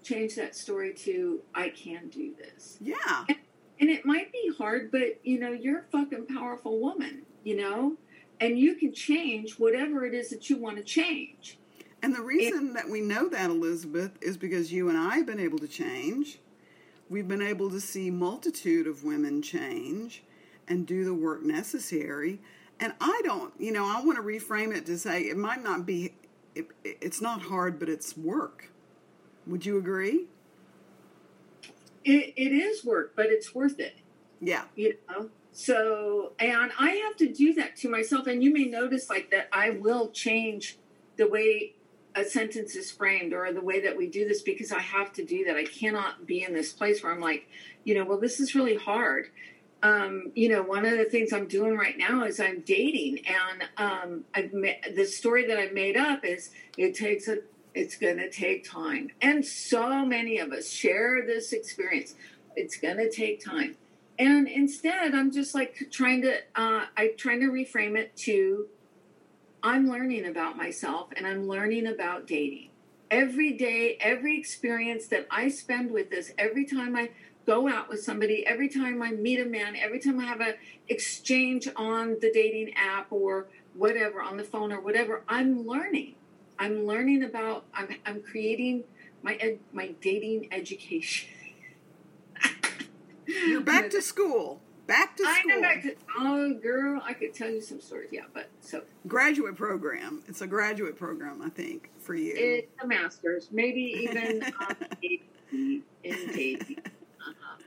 change 0.03 0.35
that 0.35 0.55
story 0.55 0.93
to 0.93 1.41
I 1.53 1.69
can 1.69 2.09
do 2.09 2.33
this. 2.35 2.77
Yeah. 2.81 3.25
And, 3.29 3.37
and 3.79 3.89
it 3.89 4.05
might 4.05 4.31
be 4.31 4.51
hard, 4.57 4.91
but 4.91 5.19
you 5.23 5.39
know, 5.39 5.51
you're 5.51 5.79
a 5.79 5.83
fucking 5.91 6.25
powerful 6.27 6.79
woman, 6.79 7.23
you 7.43 7.55
know? 7.55 7.97
and 8.43 8.59
you 8.59 8.75
can 8.75 8.93
change 8.93 9.53
whatever 9.53 10.05
it 10.05 10.13
is 10.13 10.29
that 10.29 10.49
you 10.49 10.57
want 10.57 10.75
to 10.75 10.83
change. 10.83 11.57
And 12.01 12.13
the 12.13 12.21
reason 12.21 12.69
it, 12.69 12.73
that 12.73 12.89
we 12.89 12.99
know 12.99 13.29
that, 13.29 13.49
Elizabeth, 13.49 14.11
is 14.21 14.35
because 14.35 14.71
you 14.71 14.89
and 14.89 14.97
I 14.97 15.15
have 15.15 15.25
been 15.25 15.39
able 15.39 15.59
to 15.59 15.67
change. 15.67 16.39
We've 17.09 17.27
been 17.27 17.41
able 17.41 17.69
to 17.69 17.79
see 17.79 18.11
multitude 18.11 18.85
of 18.85 19.05
women 19.05 19.41
change 19.41 20.23
and 20.67 20.85
do 20.85 21.05
the 21.05 21.13
work 21.13 21.41
necessary. 21.43 22.41
And 22.81 22.93
I 22.99 23.21
don't, 23.23 23.53
you 23.57 23.71
know, 23.71 23.85
I 23.85 24.03
want 24.03 24.17
to 24.17 24.23
reframe 24.23 24.75
it 24.75 24.85
to 24.87 24.97
say 24.97 25.21
it 25.21 25.37
might 25.37 25.63
not 25.63 25.85
be, 25.85 26.13
it, 26.53 26.67
it's 26.83 27.21
not 27.21 27.43
hard, 27.43 27.79
but 27.79 27.87
it's 27.87 28.17
work. 28.17 28.71
Would 29.47 29.65
you 29.65 29.77
agree? 29.77 30.25
It, 32.03 32.33
it 32.35 32.51
is 32.51 32.83
work, 32.83 33.13
but 33.15 33.27
it's 33.27 33.55
worth 33.55 33.79
it. 33.79 33.95
Yeah. 34.41 34.65
You 34.75 34.97
know, 35.09 35.29
so, 35.53 36.33
and 36.39 36.71
I 36.79 36.91
have 37.05 37.15
to 37.17 37.31
do 37.31 37.53
that 37.53 37.75
to 37.77 37.89
myself. 37.89 38.25
And 38.25 38.43
you 38.43 38.51
may 38.51 38.65
notice 38.65 39.09
like 39.09 39.29
that 39.31 39.49
I 39.53 39.69
will 39.69 40.09
change 40.09 40.77
the 41.15 41.27
way 41.27 41.75
a 42.15 42.23
sentence 42.23 42.75
is 42.75 42.91
framed 42.91 43.33
or 43.33 43.51
the 43.53 43.61
way 43.61 43.79
that 43.81 43.95
we 43.95 44.07
do 44.07 44.27
this 44.27 44.41
because 44.41 44.71
I 44.71 44.79
have 44.79 45.13
to 45.13 45.23
do 45.25 45.45
that. 45.45 45.55
I 45.55 45.65
cannot 45.65 46.25
be 46.25 46.43
in 46.43 46.53
this 46.53 46.73
place 46.73 47.03
where 47.03 47.11
I'm 47.11 47.21
like, 47.21 47.47
you 47.83 47.95
know, 47.95 48.03
well, 48.03 48.19
this 48.19 48.39
is 48.39 48.55
really 48.55 48.75
hard. 48.75 49.29
Um, 49.83 50.31
you 50.33 50.49
know, 50.49 50.63
one 50.63 50.85
of 50.85 50.97
the 50.97 51.05
things 51.05 51.31
I'm 51.33 51.47
doing 51.47 51.75
right 51.75 51.97
now 51.97 52.23
is 52.23 52.39
I'm 52.39 52.61
dating, 52.61 53.19
and 53.27 53.63
um, 53.77 54.23
I've 54.33 54.53
ma- 54.53 54.79
the 54.95 55.05
story 55.05 55.45
that 55.47 55.59
I've 55.59 55.73
made 55.73 55.97
up 55.97 56.23
is 56.23 56.51
it 56.77 56.95
takes 56.95 57.27
a, 57.27 57.39
it's 57.75 57.97
going 57.97 58.15
to 58.15 58.29
take 58.29 58.69
time, 58.69 59.09
and 59.21 59.45
so 59.45 60.05
many 60.05 60.37
of 60.37 60.53
us 60.53 60.69
share 60.69 61.25
this 61.25 61.51
experience. 61.51 62.15
It's 62.55 62.77
going 62.77 62.95
to 62.95 63.11
take 63.11 63.43
time 63.43 63.75
and 64.19 64.47
instead 64.47 65.13
i'm 65.13 65.31
just 65.31 65.53
like 65.55 65.87
trying 65.91 66.21
to 66.21 66.35
uh, 66.55 66.85
i'm 66.97 67.09
trying 67.17 67.39
to 67.39 67.47
reframe 67.47 67.97
it 67.97 68.15
to 68.15 68.67
i'm 69.61 69.89
learning 69.89 70.25
about 70.25 70.57
myself 70.57 71.09
and 71.15 71.25
i'm 71.25 71.47
learning 71.47 71.87
about 71.87 72.27
dating 72.27 72.69
every 73.11 73.53
day 73.53 73.97
every 73.99 74.37
experience 74.37 75.07
that 75.07 75.27
i 75.31 75.47
spend 75.47 75.91
with 75.91 76.09
this 76.09 76.31
every 76.37 76.65
time 76.65 76.95
i 76.95 77.09
go 77.45 77.67
out 77.67 77.89
with 77.89 78.01
somebody 78.01 78.45
every 78.45 78.69
time 78.69 79.01
i 79.01 79.11
meet 79.11 79.39
a 79.39 79.45
man 79.45 79.75
every 79.75 79.99
time 79.99 80.19
i 80.19 80.25
have 80.25 80.41
a 80.41 80.53
exchange 80.87 81.67
on 81.75 82.17
the 82.21 82.31
dating 82.33 82.73
app 82.75 83.11
or 83.11 83.47
whatever 83.73 84.21
on 84.21 84.37
the 84.37 84.43
phone 84.43 84.71
or 84.71 84.79
whatever, 84.79 85.23
I'm 85.27 85.65
learning. 85.65 86.15
I'm 86.59 86.85
learning 86.85 87.23
about. 87.23 87.65
I'm 87.73 87.89
I'm 88.05 88.21
creating 88.21 88.83
my 89.21 89.33
ed, 89.35 89.59
my 89.71 89.93
dating 90.01 90.49
education. 90.51 91.29
You're 93.27 93.61
back 93.61 93.89
to 93.91 94.01
school. 94.01 94.61
Back 94.85 95.15
to 95.17 95.23
I 95.25 95.39
school. 95.39 95.51
am 95.53 95.61
back 95.61 95.81
to 95.83 95.95
oh 96.17 96.53
girl, 96.55 97.01
I 97.05 97.13
could 97.13 97.33
tell 97.33 97.49
you 97.49 97.61
some 97.61 97.79
stories. 97.79 98.09
Yeah, 98.11 98.23
but 98.33 98.49
so 98.59 98.81
graduate 99.07 99.55
program. 99.55 100.23
It's 100.27 100.41
a 100.41 100.47
graduate 100.47 100.97
program, 100.97 101.41
I 101.41 101.49
think, 101.49 101.89
for 101.99 102.15
you. 102.15 102.33
it's 102.35 102.83
a 102.83 102.87
master's, 102.87 103.47
maybe 103.51 103.81
even 103.81 104.43
um, 104.59 104.75
in. 105.51 105.83
Uh-huh. 106.03 107.57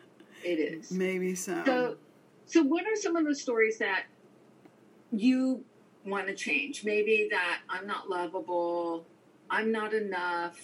It 0.44 0.58
is. 0.58 0.90
Maybe 0.90 1.34
so. 1.34 1.62
So, 1.64 1.96
so 2.44 2.62
what 2.62 2.84
are 2.84 2.96
some 2.96 3.16
of 3.16 3.24
the 3.24 3.34
stories 3.34 3.78
that 3.78 4.04
you 5.10 5.64
want 6.04 6.26
to 6.26 6.34
change? 6.34 6.84
Maybe 6.84 7.28
that 7.30 7.60
I'm 7.70 7.86
not 7.86 8.10
lovable, 8.10 9.06
I'm 9.48 9.72
not 9.72 9.94
enough, 9.94 10.58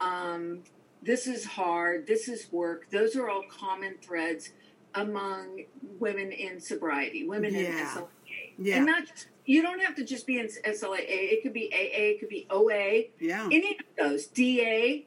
um, 0.00 0.64
this 1.02 1.26
is 1.26 1.44
hard, 1.44 2.06
this 2.06 2.28
is 2.28 2.50
work. 2.52 2.90
Those 2.90 3.16
are 3.16 3.28
all 3.28 3.44
common 3.50 3.96
threads 4.02 4.50
among 4.94 5.64
women 5.98 6.32
in 6.32 6.60
sobriety, 6.60 7.28
women 7.28 7.54
in 7.54 7.64
Yeah. 7.66 7.94
SLA. 7.94 8.08
yeah. 8.58 8.76
And 8.76 8.86
not 8.86 9.06
just, 9.06 9.28
you 9.44 9.62
don't 9.62 9.80
have 9.82 9.94
to 9.96 10.04
just 10.04 10.26
be 10.26 10.38
in 10.38 10.48
SLAA. 10.48 11.04
It 11.08 11.42
could 11.42 11.52
be 11.52 11.70
AA, 11.72 12.12
it 12.14 12.20
could 12.20 12.28
be 12.28 12.46
OA, 12.50 13.04
yeah. 13.20 13.46
any 13.50 13.78
of 13.78 13.84
those 13.98 14.26
da 14.26 15.04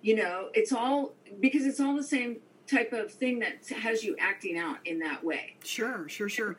you 0.00 0.16
know 0.16 0.48
it's 0.54 0.72
all 0.72 1.12
because 1.40 1.66
it's 1.66 1.78
all 1.80 1.94
the 1.94 2.02
same 2.02 2.38
type 2.66 2.92
of 2.94 3.12
thing 3.12 3.38
that 3.38 3.66
has 3.68 4.02
you 4.02 4.16
acting 4.18 4.56
out 4.58 4.78
in 4.86 4.98
that 4.98 5.22
way 5.22 5.56
Sure, 5.62 6.08
sure, 6.08 6.28
sure. 6.28 6.56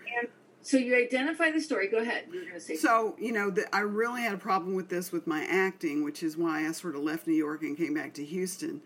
So 0.65 0.77
you 0.77 0.95
identify 0.95 1.51
the 1.51 1.61
story 1.61 1.87
go 1.87 1.97
ahead 1.97 2.25
you 2.31 2.39
were 2.39 2.45
going 2.45 2.53
to 2.53 2.59
say 2.59 2.75
So, 2.75 3.15
you 3.19 3.31
know, 3.31 3.49
the, 3.49 3.73
I 3.73 3.79
really 3.79 4.21
had 4.21 4.33
a 4.33 4.37
problem 4.37 4.75
with 4.75 4.89
this 4.89 5.11
with 5.11 5.27
my 5.27 5.43
acting, 5.43 6.03
which 6.03 6.23
is 6.23 6.35
why 6.37 6.67
I 6.67 6.71
sort 6.71 6.95
of 6.95 7.01
left 7.03 7.27
New 7.27 7.33
York 7.33 7.61
and 7.61 7.77
came 7.77 7.93
back 7.93 8.13
to 8.15 8.25
Houston. 8.25 8.81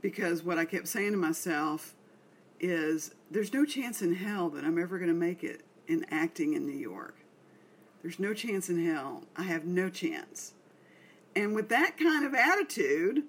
Because 0.00 0.42
what 0.42 0.58
I 0.58 0.64
kept 0.64 0.88
saying 0.88 1.12
to 1.12 1.16
myself 1.18 1.94
is 2.58 3.14
there's 3.30 3.52
no 3.52 3.64
chance 3.64 4.02
in 4.02 4.14
hell 4.14 4.48
that 4.50 4.64
I'm 4.64 4.78
ever 4.78 4.98
going 4.98 5.08
to 5.08 5.14
make 5.14 5.42
it 5.44 5.62
in 5.86 6.04
acting 6.10 6.54
in 6.54 6.66
New 6.66 6.76
York. 6.76 7.16
There's 8.02 8.18
no 8.18 8.32
chance 8.32 8.68
in 8.68 8.84
hell. 8.84 9.24
I 9.36 9.42
have 9.44 9.64
no 9.64 9.90
chance. 9.90 10.54
And 11.36 11.54
with 11.54 11.68
that 11.68 11.96
kind 11.96 12.24
of 12.24 12.34
attitude, 12.34 13.24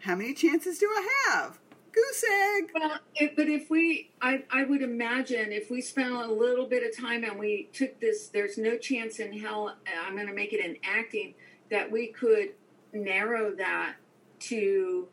how 0.00 0.16
many 0.16 0.34
chances 0.34 0.78
do 0.78 0.86
I 0.86 1.08
have? 1.28 1.58
Goose 1.92 2.24
egg. 2.24 2.70
well 2.74 2.98
if, 3.14 3.36
but 3.36 3.48
if 3.48 3.68
we 3.68 4.10
I, 4.20 4.44
I 4.50 4.64
would 4.64 4.82
imagine 4.82 5.52
if 5.52 5.70
we 5.70 5.80
spent 5.80 6.12
a 6.12 6.26
little 6.26 6.66
bit 6.66 6.82
of 6.82 6.96
time 6.96 7.24
and 7.24 7.38
we 7.38 7.68
took 7.72 8.00
this 8.00 8.28
there's 8.28 8.56
no 8.56 8.78
chance 8.78 9.18
in 9.18 9.38
hell 9.38 9.68
uh, 9.68 10.06
i'm 10.06 10.14
going 10.14 10.26
to 10.26 10.32
make 10.32 10.52
it 10.52 10.64
in 10.64 10.76
acting 10.82 11.34
that 11.70 11.90
we 11.90 12.08
could 12.08 12.50
narrow 12.92 13.54
that 13.56 13.96
to 14.38 15.08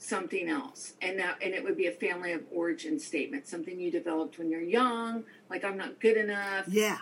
something 0.00 0.48
else. 0.48 0.94
And 1.02 1.18
that 1.18 1.38
and 1.42 1.54
it 1.54 1.62
would 1.62 1.76
be 1.76 1.86
a 1.86 1.92
family 1.92 2.32
of 2.32 2.42
origin 2.50 2.98
statement 2.98 3.46
something 3.46 3.78
you 3.78 3.90
developed 3.90 4.38
when 4.38 4.50
you're 4.50 4.60
young 4.60 5.24
like 5.48 5.64
i'm 5.64 5.76
not 5.76 6.00
good 6.00 6.16
enough. 6.16 6.66
Yeah. 6.68 6.98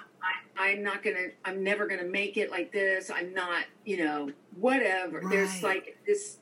I, 0.59 0.71
i'm 0.71 0.83
not 0.83 1.03
gonna 1.03 1.29
i'm 1.45 1.63
never 1.63 1.87
gonna 1.87 2.05
make 2.05 2.37
it 2.37 2.51
like 2.51 2.73
this. 2.73 3.11
I'm 3.11 3.33
not 3.33 3.65
you 3.85 4.05
know 4.05 4.33
whatever. 4.59 5.23
There's 5.31 5.63
like 5.63 5.97
this 6.07 6.39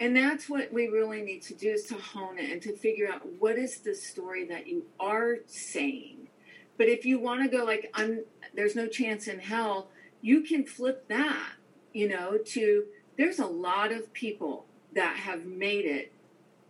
and 0.00 0.16
that's 0.16 0.48
what 0.48 0.72
we 0.72 0.88
really 0.88 1.22
need 1.22 1.42
to 1.42 1.54
do 1.54 1.70
is 1.70 1.84
to 1.84 1.94
hone 1.94 2.38
it 2.38 2.50
and 2.50 2.62
to 2.62 2.74
figure 2.76 3.08
out 3.08 3.20
what 3.38 3.58
is 3.58 3.78
the 3.80 3.94
story 3.94 4.44
that 4.46 4.66
you 4.66 4.84
are 4.98 5.36
saying 5.46 6.28
but 6.76 6.88
if 6.88 7.04
you 7.04 7.20
want 7.20 7.42
to 7.42 7.48
go 7.48 7.64
like 7.64 7.90
i'm 7.94 8.24
there's 8.54 8.74
no 8.74 8.86
chance 8.86 9.28
in 9.28 9.38
hell 9.38 9.88
you 10.22 10.40
can 10.40 10.64
flip 10.64 11.06
that 11.08 11.52
you 11.92 12.08
know 12.08 12.38
to 12.38 12.84
there's 13.16 13.38
a 13.38 13.46
lot 13.46 13.92
of 13.92 14.12
people 14.12 14.64
that 14.94 15.16
have 15.16 15.44
made 15.44 15.84
it 15.84 16.12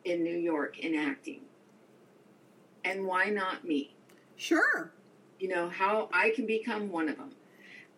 in 0.04 0.22
New 0.22 0.36
York 0.36 0.78
in 0.78 0.94
acting. 0.94 1.42
And 2.84 3.06
why 3.06 3.26
not 3.26 3.64
me? 3.64 3.94
Sure. 4.36 4.90
You 5.38 5.48
know, 5.48 5.68
how 5.68 6.08
I 6.12 6.30
can 6.30 6.46
become 6.46 6.90
one 6.90 7.08
of 7.08 7.16
them. 7.16 7.32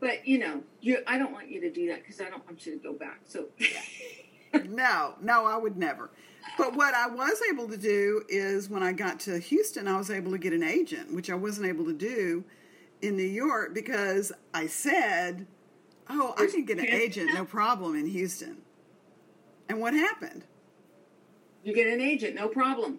But, 0.01 0.27
you 0.27 0.39
know, 0.39 0.63
you 0.81 0.99
I 1.07 1.17
don't 1.17 1.33
want 1.33 1.49
you 1.49 1.61
to 1.61 1.71
do 1.71 1.89
that 1.89 2.03
because 2.03 2.21
I 2.21 2.29
don't 2.29 2.45
want 2.45 2.67
you 2.67 2.73
to 2.73 2.79
go 2.79 2.93
back. 2.93 3.21
So, 3.25 3.47
no, 4.69 5.15
no, 5.21 5.47
I 5.47 5.57
would 5.57 5.77
never. 5.77 6.11
But 6.59 6.75
what 6.77 6.95
I 6.95 7.07
was 7.07 7.41
able 7.51 7.69
to 7.69 7.77
do 7.77 8.23
is 8.29 8.69
when 8.69 8.83
I 8.83 8.93
got 8.93 9.21
to 9.21 9.39
Houston, 9.39 9.89
I 9.89 9.97
was 9.97 10.11
able 10.11 10.33
to 10.33 10.39
get 10.39 10.53
an 10.53 10.63
agent, 10.63 11.15
which 11.15 11.31
I 11.31 11.35
wasn't 11.35 11.67
able 11.67 11.85
to 11.87 11.93
do 11.93 12.45
in 13.01 13.17
New 13.17 13.23
York 13.23 13.75
because 13.75 14.33
I 14.53 14.67
said, 14.67 15.47
"Oh, 16.11 16.35
I 16.39 16.47
can 16.47 16.65
get 16.65 16.79
an 16.79 16.87
agent, 16.87 17.33
no 17.35 17.45
problem 17.45 17.95
in 17.95 18.07
Houston." 18.07 18.59
And 19.69 19.81
what 19.81 19.95
happened? 19.95 20.45
you 21.65 21.75
get 21.75 21.87
an 21.87 22.01
agent, 22.01 22.35
no 22.35 22.49
problem. 22.49 22.99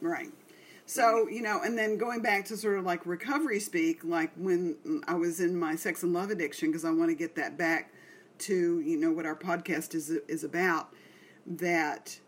Right. 0.00 0.30
So, 0.86 1.28
you 1.28 1.42
know, 1.42 1.60
and 1.62 1.76
then 1.76 1.98
going 1.98 2.22
back 2.22 2.46
to 2.46 2.56
sort 2.56 2.78
of 2.78 2.84
like 2.84 3.04
recovery 3.04 3.60
speak, 3.60 4.04
like 4.04 4.30
when 4.36 5.02
I 5.06 5.14
was 5.14 5.40
in 5.40 5.58
my 5.58 5.76
sex 5.76 6.02
and 6.02 6.12
love 6.12 6.30
addiction, 6.30 6.68
because 6.68 6.84
I 6.84 6.90
want 6.90 7.10
to 7.10 7.14
get 7.14 7.34
that 7.36 7.58
back 7.58 7.92
to, 8.40 8.80
you 8.80 8.96
know, 8.96 9.10
what 9.10 9.26
our 9.26 9.36
podcast 9.36 9.94
is, 9.94 10.10
is 10.10 10.44
about, 10.44 10.92
that 11.46 12.18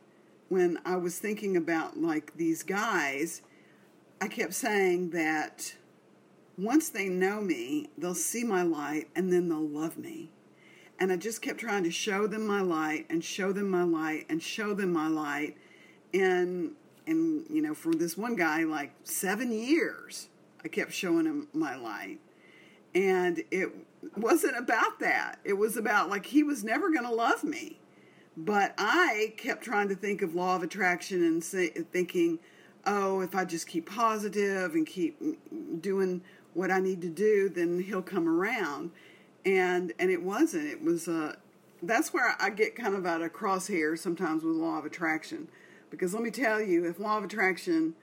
when 0.48 0.78
I 0.84 0.96
was 0.96 1.18
thinking 1.18 1.56
about 1.56 1.98
like 1.98 2.36
these 2.36 2.62
guys, 2.62 3.42
I 4.20 4.28
kept 4.28 4.52
saying 4.54 5.10
that 5.10 5.74
once 6.58 6.90
they 6.90 7.08
know 7.08 7.40
me, 7.40 7.88
they'll 7.96 8.14
see 8.14 8.44
my 8.44 8.62
light 8.62 9.08
and 9.14 9.32
then 9.32 9.48
they'll 9.48 9.66
love 9.66 9.96
me. 9.96 10.30
And 10.98 11.10
I 11.10 11.16
just 11.16 11.40
kept 11.40 11.58
trying 11.60 11.84
to 11.84 11.90
show 11.90 12.26
them 12.26 12.46
my 12.46 12.60
light 12.60 13.06
and 13.08 13.24
show 13.24 13.52
them 13.52 13.70
my 13.70 13.84
light 13.84 14.26
and 14.28 14.42
show 14.42 14.74
them 14.74 14.92
my 14.92 15.08
light. 15.08 15.56
And 16.12 16.72
and 17.06 17.46
you 17.48 17.62
know, 17.62 17.74
for 17.74 17.94
this 17.94 18.16
one 18.16 18.36
guy, 18.36 18.64
like 18.64 18.92
seven 19.04 19.50
years, 19.50 20.28
I 20.62 20.68
kept 20.68 20.92
showing 20.92 21.24
him 21.24 21.48
my 21.54 21.76
light. 21.76 22.18
And 22.94 23.42
it 23.50 23.70
wasn't 24.16 24.56
about 24.56 24.98
that. 25.00 25.38
It 25.44 25.54
was 25.54 25.76
about 25.76 26.10
like 26.10 26.26
he 26.26 26.42
was 26.42 26.64
never 26.64 26.90
going 26.90 27.04
to 27.04 27.14
love 27.14 27.44
me. 27.44 27.78
But 28.36 28.74
I 28.78 29.34
kept 29.36 29.62
trying 29.62 29.88
to 29.88 29.94
think 29.94 30.22
of 30.22 30.34
law 30.34 30.56
of 30.56 30.62
attraction 30.62 31.22
and 31.22 31.42
say, 31.42 31.68
thinking, 31.68 32.38
oh, 32.86 33.20
if 33.20 33.34
I 33.34 33.44
just 33.44 33.66
keep 33.66 33.90
positive 33.90 34.74
and 34.74 34.86
keep 34.86 35.20
doing 35.82 36.22
what 36.54 36.70
I 36.70 36.80
need 36.80 37.02
to 37.02 37.08
do, 37.08 37.48
then 37.48 37.80
he'll 37.80 38.02
come 38.02 38.28
around. 38.28 38.92
And 39.44 39.92
and 39.98 40.10
it 40.10 40.22
wasn't. 40.22 40.66
It 40.66 40.82
was 40.82 41.08
uh, 41.08 41.34
that's 41.82 42.12
where 42.12 42.36
I 42.38 42.50
get 42.50 42.76
kind 42.76 42.94
of 42.94 43.06
at 43.06 43.22
a 43.22 43.28
crosshair 43.28 43.98
sometimes 43.98 44.44
with 44.44 44.54
law 44.54 44.78
of 44.78 44.84
attraction, 44.84 45.48
because 45.90 46.12
let 46.12 46.22
me 46.22 46.30
tell 46.30 46.60
you, 46.60 46.84
if 46.84 46.98
law 46.98 47.18
of 47.18 47.24
attraction 47.24 47.94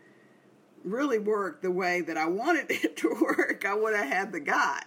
really 0.83 1.19
worked 1.19 1.61
the 1.61 1.71
way 1.71 2.01
that 2.01 2.17
I 2.17 2.27
wanted 2.27 2.65
it 2.69 2.97
to 2.97 3.09
work, 3.21 3.65
I 3.65 3.73
would 3.75 3.95
have 3.95 4.07
had 4.07 4.31
the 4.31 4.39
guy, 4.39 4.81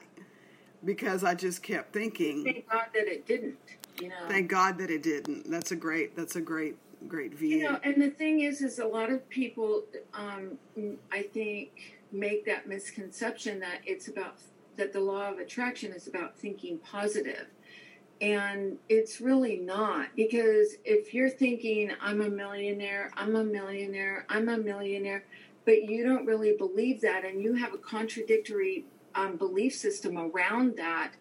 because 0.85 1.25
I 1.25 1.35
just 1.35 1.63
kept 1.63 1.93
thinking. 1.93 2.45
Thank 2.45 2.69
God 2.71 2.87
that 2.95 3.07
it 3.07 3.27
didn't, 3.27 3.59
you 4.01 4.09
know. 4.09 4.15
Thank 4.29 4.49
God 4.49 4.79
that 4.79 4.91
it 4.91 5.03
didn't. 5.03 5.51
That's 5.51 5.73
a 5.73 5.77
great. 5.77 6.17
That's 6.17 6.37
a 6.37 6.41
great, 6.41 6.77
great 7.09 7.35
view. 7.35 7.59
You 7.59 7.71
know, 7.71 7.81
and 7.83 8.01
the 8.01 8.11
thing 8.11 8.41
is, 8.41 8.63
is 8.63 8.79
a 8.79 8.87
lot 8.87 9.11
of 9.11 9.29
people, 9.29 9.85
um, 10.15 10.59
I 11.13 11.23
think, 11.23 11.99
make 12.13 12.45
that 12.47 12.67
misconception 12.67 13.61
that 13.61 13.81
it's 13.85 14.09
about 14.09 14.37
that 14.77 14.93
the 14.93 15.01
law 15.01 15.31
of 15.31 15.39
attraction 15.39 15.93
is 15.93 16.07
about 16.07 16.37
thinking 16.39 16.79
positive, 16.79 17.47
and 18.21 18.79
it's 18.89 19.21
really 19.21 19.57
not 19.57 20.09
because 20.17 20.77
if 20.85 21.13
you're 21.13 21.31
thinking 21.31 21.93
I'm 22.01 22.23
a 22.23 22.29
millionaire, 22.29 23.11
I'm 23.15 23.37
a 23.37 23.45
millionaire, 23.45 24.25
I'm 24.29 24.49
a 24.49 24.57
millionaire, 24.57 25.25
but 25.67 25.85
you 25.85 26.03
don't 26.05 26.25
really 26.25 26.57
believe 26.57 27.03
that, 27.03 27.25
and 27.25 27.43
you 27.43 27.55
have 27.55 27.75
a 27.75 27.79
contradictory 27.79 28.87
um, 29.15 29.37
belief 29.37 29.75
system 29.75 30.17
around 30.19 30.77
that 30.77 31.13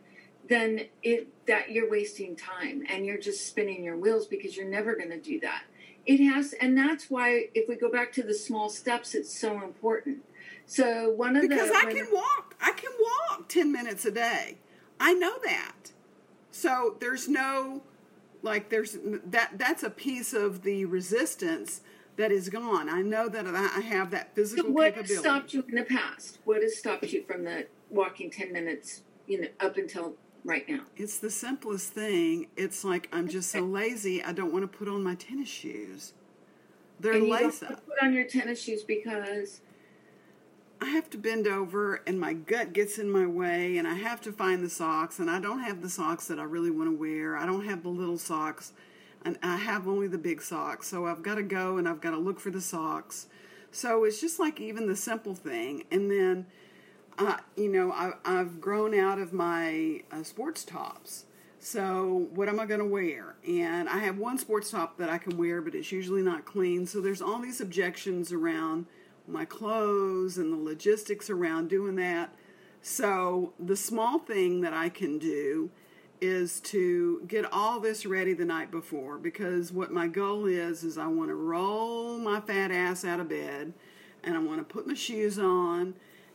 then 0.47 0.81
it 1.03 1.27
that 1.45 1.71
you're 1.71 1.89
wasting 1.89 2.35
time 2.35 2.83
and 2.89 3.05
you're 3.05 3.19
just 3.19 3.45
spinning 3.45 3.83
your 3.83 3.97
wheels 3.97 4.25
because 4.25 4.57
you're 4.57 4.67
never 4.67 4.95
going 4.95 5.09
to 5.09 5.19
do 5.19 5.39
that 5.39 5.63
it 6.05 6.17
has 6.17 6.53
and 6.53 6.77
that's 6.77 7.09
why 7.09 7.47
if 7.53 7.67
we 7.69 7.75
go 7.75 7.91
back 7.91 8.11
to 8.11 8.23
the 8.23 8.33
small 8.33 8.69
steps 8.69 9.13
it's 9.13 9.37
so 9.37 9.61
important 9.63 10.23
so 10.69 11.09
one 11.09 11.35
of 11.35 11.41
because 11.41 11.67
the 11.67 11.73
because 11.73 11.83
I 11.83 11.91
can 11.91 12.07
walk. 12.13 12.55
I 12.61 12.71
can 12.73 12.91
walk 12.99 13.49
ten 13.49 13.71
minutes 13.71 14.05
a 14.05 14.11
day. 14.11 14.59
I 14.99 15.13
know 15.13 15.39
that. 15.43 15.93
So 16.51 16.95
there's 16.99 17.27
no 17.27 17.81
like 18.43 18.69
there's 18.69 18.95
that 19.03 19.57
that's 19.57 19.81
a 19.81 19.89
piece 19.89 20.31
of 20.31 20.61
the 20.61 20.85
resistance 20.85 21.81
that 22.17 22.31
is 22.31 22.49
gone. 22.49 22.87
I 22.87 23.01
know 23.01 23.27
that 23.29 23.47
I 23.47 23.79
have 23.79 24.11
that 24.11 24.29
so 24.35 24.35
physical 24.35 24.71
what 24.71 24.93
has 24.93 25.07
capability. 25.07 25.27
stopped 25.27 25.53
you 25.53 25.65
in 25.67 25.75
the 25.75 25.83
past 25.83 26.37
what 26.45 26.61
has 26.61 26.77
stopped 26.77 27.03
you 27.11 27.23
from 27.23 27.45
the 27.45 27.65
walking 27.89 28.29
10 28.29 28.51
minutes 28.53 29.01
you 29.27 29.41
know 29.41 29.47
up 29.59 29.77
until 29.77 30.15
right 30.45 30.67
now 30.69 30.81
It's 30.95 31.19
the 31.19 31.29
simplest 31.29 31.93
thing. 31.93 32.47
It's 32.55 32.83
like 32.83 33.09
I'm 33.11 33.27
just 33.27 33.51
so 33.51 33.61
lazy. 33.61 34.23
I 34.23 34.31
don't 34.31 34.53
want 34.53 34.63
to 34.69 34.77
put 34.77 34.87
on 34.87 35.03
my 35.03 35.15
tennis 35.15 35.49
shoes. 35.49 36.13
They're 36.99 37.13
and 37.13 37.27
you 37.27 37.31
lace 37.33 37.63
up. 37.63 37.85
put 37.85 38.01
on 38.01 38.13
your 38.13 38.25
tennis 38.25 38.61
shoes 38.61 38.83
because 38.83 39.61
I 40.81 40.85
have 40.85 41.09
to 41.11 41.17
bend 41.17 41.47
over 41.47 42.01
and 42.07 42.19
my 42.19 42.33
gut 42.33 42.73
gets 42.73 42.97
in 42.99 43.11
my 43.11 43.25
way 43.25 43.77
and 43.77 43.87
I 43.87 43.95
have 43.95 44.21
to 44.21 44.31
find 44.31 44.63
the 44.63 44.69
socks 44.69 45.19
and 45.19 45.29
I 45.29 45.39
don't 45.39 45.59
have 45.59 45.81
the 45.81 45.89
socks 45.89 46.27
that 46.27 46.39
I 46.39 46.43
really 46.43 46.71
want 46.71 46.89
to 46.89 46.95
wear. 46.95 47.35
I 47.35 47.45
don't 47.45 47.65
have 47.65 47.83
the 47.83 47.89
little 47.89 48.17
socks 48.17 48.71
and 49.25 49.37
I 49.43 49.57
have 49.57 49.87
only 49.87 50.07
the 50.07 50.17
big 50.17 50.41
socks. 50.41 50.87
So 50.87 51.05
I've 51.05 51.21
got 51.21 51.35
to 51.35 51.43
go 51.43 51.77
and 51.77 51.87
I've 51.87 51.99
got 51.99 52.11
to 52.11 52.17
look 52.17 52.39
for 52.39 52.49
the 52.49 52.61
socks. 52.61 53.27
So 53.71 54.05
it's 54.05 54.21
just 54.21 54.39
like 54.39 54.59
even 54.61 54.87
the 54.87 54.95
simple 54.95 55.35
thing. 55.35 55.83
And 55.91 56.09
then, 56.09 56.47
uh, 57.19 57.37
you 57.55 57.69
know, 57.69 57.91
I, 57.91 58.13
I've 58.23 58.61
grown 58.61 58.97
out 58.97 59.19
of 59.19 59.33
my 59.33 60.01
uh, 60.11 60.23
sports 60.23 60.63
tops. 60.63 61.25
So 61.59 62.29
what 62.33 62.47
am 62.47 62.59
I 62.59 62.65
going 62.65 62.79
to 62.79 62.85
wear? 62.85 63.35
And 63.45 63.89
I 63.89 63.97
have 63.99 64.17
one 64.17 64.37
sports 64.37 64.71
top 64.71 64.97
that 64.97 65.09
I 65.09 65.17
can 65.17 65.37
wear, 65.37 65.61
but 65.61 65.75
it's 65.75 65.91
usually 65.91 66.21
not 66.21 66.45
clean. 66.45 66.85
So 66.85 67.01
there's 67.01 67.21
all 67.21 67.39
these 67.39 67.59
objections 67.59 68.31
around 68.31 68.85
my 69.27 69.43
clothes 69.43 70.37
and 70.37 70.53
the 70.53 70.57
logistics 70.57 71.29
around 71.29 71.69
doing 71.69 71.95
that. 71.97 72.33
So 72.81 73.53
the 73.59 73.75
small 73.75 74.19
thing 74.19 74.61
that 74.61 74.73
I 74.73 74.87
can 74.87 75.19
do 75.19 75.69
is 76.21 76.61
to 76.61 77.23
get 77.27 77.51
all 77.51 77.79
this 77.79 78.05
ready 78.05 78.33
the 78.33 78.45
night 78.45 78.71
before 78.71 79.17
because 79.17 79.71
what 79.71 79.91
my 79.91 80.07
goal 80.07 80.45
is 80.45 80.83
is 80.83 80.97
I 80.97 81.07
want 81.07 81.29
to 81.29 81.35
roll 81.35 82.17
my 82.17 82.41
fat 82.41 82.71
ass 82.71 83.05
out 83.05 83.19
of 83.19 83.29
bed 83.29 83.73
and 84.23 84.35
I 84.35 84.39
want 84.39 84.59
to 84.59 84.73
put 84.73 84.87
my 84.87 84.93
shoes 84.93 85.37
on 85.37 85.93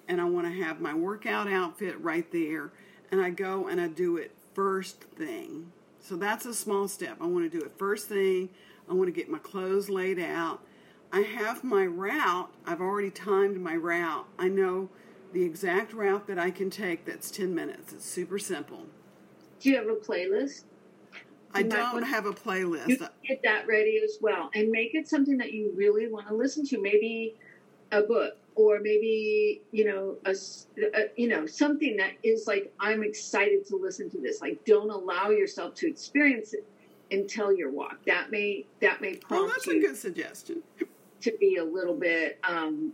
and 0.08 0.20
I 0.20 0.24
want 0.24 0.46
to 0.46 0.62
have 0.62 0.80
my 0.80 0.94
workout 0.94 1.48
outfit 1.48 2.00
right 2.00 2.30
there 2.32 2.72
and 3.10 3.20
I 3.20 3.30
go 3.30 3.68
and 3.68 3.80
I 3.80 3.88
do 3.88 4.16
it 4.16 4.32
first 4.54 5.02
thing. 5.02 5.72
So 6.00 6.16
that's 6.16 6.46
a 6.46 6.54
small 6.54 6.88
step. 6.88 7.16
I 7.20 7.26
want 7.26 7.50
to 7.50 7.58
do 7.58 7.64
it 7.64 7.72
first 7.78 8.08
thing. 8.08 8.50
I 8.88 8.92
want 8.92 9.08
to 9.08 9.12
get 9.12 9.30
my 9.30 9.38
clothes 9.38 9.88
laid 9.88 10.18
out. 10.18 10.60
I 11.12 11.20
have 11.20 11.64
my 11.64 11.84
route. 11.84 12.50
I've 12.66 12.80
already 12.80 13.10
timed 13.10 13.60
my 13.60 13.76
route. 13.76 14.26
I 14.38 14.48
know 14.48 14.90
the 15.32 15.42
exact 15.42 15.92
route 15.92 16.26
that 16.26 16.38
I 16.38 16.50
can 16.50 16.70
take 16.70 17.04
that's 17.04 17.30
10 17.30 17.54
minutes. 17.54 17.92
It's 17.92 18.04
super 18.04 18.38
simple. 18.38 18.86
Do 19.60 19.70
you 19.70 19.76
have 19.76 19.88
a 19.88 19.94
playlist? 19.94 20.64
I 21.54 21.62
don't 21.62 22.02
have 22.02 22.26
a 22.26 22.32
playlist. 22.32 23.08
Get 23.26 23.40
that 23.44 23.66
ready 23.68 24.00
as 24.02 24.18
well, 24.20 24.50
and 24.54 24.70
make 24.70 24.94
it 24.94 25.08
something 25.08 25.38
that 25.38 25.52
you 25.52 25.72
really 25.76 26.08
want 26.08 26.26
to 26.26 26.34
listen 26.34 26.66
to. 26.66 26.82
Maybe 26.82 27.36
a 27.92 28.02
book, 28.02 28.36
or 28.56 28.78
maybe 28.80 29.62
you 29.72 29.84
know 29.84 30.16
a, 30.24 30.34
a, 30.94 31.10
you 31.16 31.28
know 31.28 31.46
something 31.46 31.96
that 31.96 32.12
is 32.22 32.46
like 32.46 32.72
I'm 32.80 33.02
excited 33.02 33.66
to 33.68 33.76
listen 33.76 34.10
to 34.10 34.20
this. 34.20 34.40
Like, 34.40 34.64
don't 34.64 34.90
allow 34.90 35.30
yourself 35.30 35.74
to 35.76 35.88
experience 35.88 36.54
it 36.54 36.64
until 37.10 37.52
your 37.52 37.70
walk. 37.70 37.98
That 38.06 38.30
may 38.30 38.66
that 38.80 39.00
may 39.00 39.16
prompt 39.16 39.30
well, 39.30 39.46
that's 39.48 39.66
a 39.68 39.78
good 39.78 39.96
suggestion. 39.96 40.62
To 41.22 41.32
be 41.40 41.56
a 41.56 41.64
little 41.64 41.96
bit 41.96 42.38
um, 42.44 42.92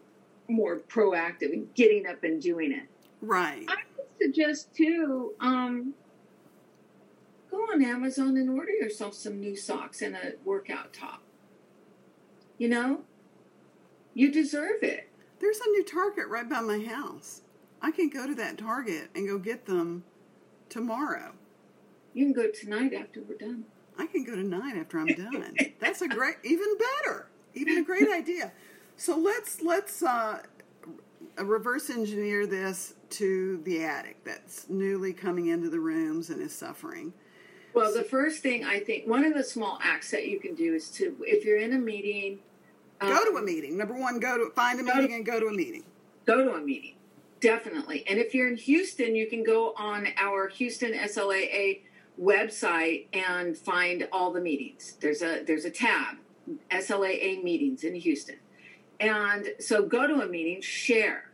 more 0.48 0.78
proactive 0.78 1.52
in 1.52 1.68
getting 1.74 2.06
up 2.06 2.22
and 2.22 2.40
doing 2.40 2.72
it. 2.72 2.84
Right. 3.20 3.64
I 3.68 3.76
would 3.96 4.06
suggest 4.20 4.74
too. 4.74 5.34
Um, 5.40 5.94
go 7.50 7.58
on 7.58 7.84
Amazon 7.84 8.36
and 8.36 8.50
order 8.50 8.72
yourself 8.72 9.14
some 9.14 9.40
new 9.40 9.56
socks 9.56 10.00
and 10.00 10.14
a 10.14 10.34
workout 10.44 10.92
top. 10.92 11.22
You 12.56 12.68
know, 12.68 13.00
you 14.14 14.30
deserve 14.30 14.82
it. 14.82 15.09
There's 15.40 15.58
a 15.58 15.70
new 15.70 15.84
Target 15.84 16.28
right 16.28 16.48
by 16.48 16.60
my 16.60 16.84
house. 16.84 17.42
I 17.82 17.90
can 17.90 18.10
go 18.10 18.26
to 18.26 18.34
that 18.36 18.58
Target 18.58 19.08
and 19.14 19.26
go 19.26 19.38
get 19.38 19.66
them 19.66 20.04
tomorrow. 20.68 21.32
You 22.12 22.26
can 22.26 22.32
go 22.32 22.50
tonight 22.50 22.92
after 22.92 23.22
we're 23.22 23.36
done. 23.36 23.64
I 23.98 24.06
can 24.06 24.24
go 24.24 24.36
tonight 24.36 24.76
after 24.76 24.98
I'm 24.98 25.06
done. 25.06 25.56
That's 25.78 26.02
a 26.02 26.08
great, 26.08 26.36
even 26.44 26.76
better, 26.78 27.28
even 27.54 27.78
a 27.78 27.84
great 27.84 28.08
idea. 28.10 28.52
So 28.96 29.16
let's 29.16 29.62
let's 29.62 30.02
uh, 30.02 30.42
reverse 31.38 31.88
engineer 31.90 32.46
this 32.46 32.94
to 33.10 33.60
the 33.64 33.82
addict 33.82 34.24
that's 34.24 34.68
newly 34.68 35.12
coming 35.12 35.46
into 35.46 35.70
the 35.70 35.80
rooms 35.80 36.30
and 36.30 36.40
is 36.40 36.54
suffering. 36.54 37.12
Well, 37.72 37.94
the 37.94 38.02
first 38.02 38.42
thing 38.42 38.64
I 38.64 38.80
think, 38.80 39.06
one 39.06 39.24
of 39.24 39.34
the 39.34 39.44
small 39.44 39.78
acts 39.82 40.10
that 40.10 40.26
you 40.26 40.40
can 40.40 40.54
do 40.54 40.74
is 40.74 40.90
to, 40.92 41.16
if 41.20 41.44
you're 41.44 41.58
in 41.58 41.72
a 41.72 41.78
meeting, 41.78 42.40
go 43.00 43.24
to 43.24 43.36
a 43.36 43.38
um, 43.38 43.44
meeting. 43.44 43.76
Number 43.76 43.94
one, 43.94 44.18
go 44.20 44.38
to 44.38 44.50
find 44.54 44.80
a 44.80 44.82
meeting 44.82 45.14
and 45.14 45.24
go 45.24 45.40
to 45.40 45.46
a 45.46 45.52
meeting. 45.52 45.84
Go 46.26 46.44
to 46.44 46.54
a 46.54 46.60
meeting, 46.60 46.94
definitely. 47.40 48.04
And 48.06 48.18
if 48.18 48.34
you're 48.34 48.48
in 48.48 48.56
Houston, 48.56 49.16
you 49.16 49.28
can 49.28 49.42
go 49.42 49.74
on 49.76 50.08
our 50.16 50.48
Houston 50.48 50.92
SLAA 50.92 51.82
website 52.20 53.06
and 53.12 53.56
find 53.56 54.08
all 54.12 54.32
the 54.32 54.40
meetings. 54.40 54.96
There's 55.00 55.22
a 55.22 55.42
there's 55.44 55.64
a 55.64 55.70
tab, 55.70 56.16
SLAA 56.70 57.42
meetings 57.42 57.84
in 57.84 57.94
Houston, 57.94 58.36
and 59.00 59.48
so 59.58 59.82
go 59.82 60.06
to 60.06 60.22
a 60.22 60.26
meeting, 60.26 60.60
share, 60.60 61.30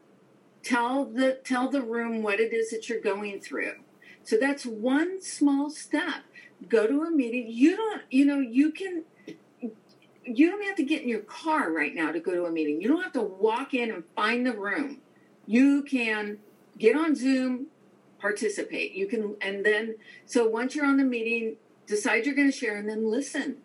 tell 0.63 1.05
the 1.05 1.41
tell 1.45 1.69
the 1.69 1.83
room 1.83 2.23
what 2.23 2.41
it 2.41 2.53
is 2.53 2.71
that 2.71 2.89
you're 2.89 3.01
going 3.01 3.41
through 3.41 3.75
so 4.27 4.37
that's 4.37 4.67
one 4.67 5.23
small 5.23 5.71
step. 5.71 6.25
Go 6.69 6.89
to 6.89 7.05
a 7.05 7.11
meeting. 7.13 7.47
You 7.49 7.77
don't, 7.77 8.03
you 8.11 8.25
know, 8.25 8.41
you 8.41 8.73
can, 8.73 9.05
you 10.27 10.51
don't 10.51 10.65
have 10.65 10.77
to 10.77 10.83
get 10.83 11.03
in 11.03 11.09
your 11.09 11.21
car 11.21 11.73
right 11.73 11.95
now 11.95 12.13
to 12.13 12.21
go 12.21 12.35
to 12.35 12.45
a 12.45 12.51
meeting. 12.51 12.81
You 12.81 12.89
don't 12.89 13.03
have 13.03 13.13
to 13.13 13.23
walk 13.23 13.75
in 13.75 13.91
and 13.91 14.05
find 14.15 14.47
the 14.47 14.53
room. 14.53 15.01
You 15.47 15.83
can 15.83 16.39
get 16.79 16.97
on 16.97 17.15
Zoom, 17.15 17.67
participate. 18.19 18.93
You 18.93 19.07
can, 19.07 19.37
and 19.41 19.65
then, 19.65 19.97
so 20.27 20.49
once 20.49 20.75
you're 20.75 20.87
on 20.87 20.97
the 20.97 21.05
meeting, 21.05 21.57
decide 21.87 22.27
you're 22.27 22.35
going 22.35 22.51
to 22.51 22.57
share 22.57 22.77
and 22.77 22.89
then 22.89 23.11
listen. 23.11 23.59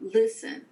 Listen. 0.00 0.66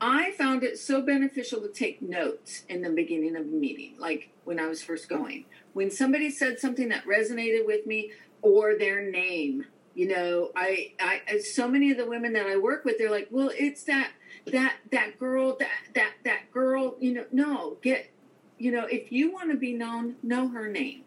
I 0.00 0.30
found 0.32 0.62
it 0.62 0.78
so 0.78 1.02
beneficial 1.02 1.60
to 1.60 1.68
take 1.68 2.00
notes 2.00 2.62
in 2.68 2.82
the 2.82 2.90
beginning 2.90 3.36
of 3.36 3.42
a 3.42 3.46
meeting, 3.46 3.96
like 3.98 4.30
when 4.44 4.60
I 4.60 4.66
was 4.66 4.82
first 4.82 5.08
going. 5.08 5.44
When 5.72 5.90
somebody 5.90 6.30
said 6.30 6.60
something 6.60 6.88
that 6.90 7.04
resonated 7.04 7.66
with 7.66 7.84
me, 7.84 8.12
or 8.42 8.76
their 8.78 9.02
name. 9.02 9.64
You 9.94 10.08
know, 10.08 10.50
I, 10.54 10.92
I, 11.00 11.38
so 11.38 11.68
many 11.68 11.90
of 11.90 11.96
the 11.96 12.06
women 12.06 12.32
that 12.34 12.46
I 12.46 12.56
work 12.56 12.84
with, 12.84 12.98
they're 12.98 13.10
like, 13.10 13.28
well, 13.30 13.50
it's 13.52 13.82
that, 13.84 14.12
that, 14.52 14.76
that 14.92 15.18
girl, 15.18 15.56
that, 15.58 15.68
that, 15.94 16.12
that 16.24 16.50
girl, 16.52 16.96
you 16.98 17.14
know, 17.14 17.24
no, 17.32 17.76
get, 17.82 18.10
you 18.58 18.72
know, 18.72 18.86
if 18.86 19.12
you 19.12 19.32
want 19.32 19.50
to 19.50 19.56
be 19.56 19.72
known, 19.72 20.16
know 20.22 20.48
her 20.48 20.68
name. 20.68 21.02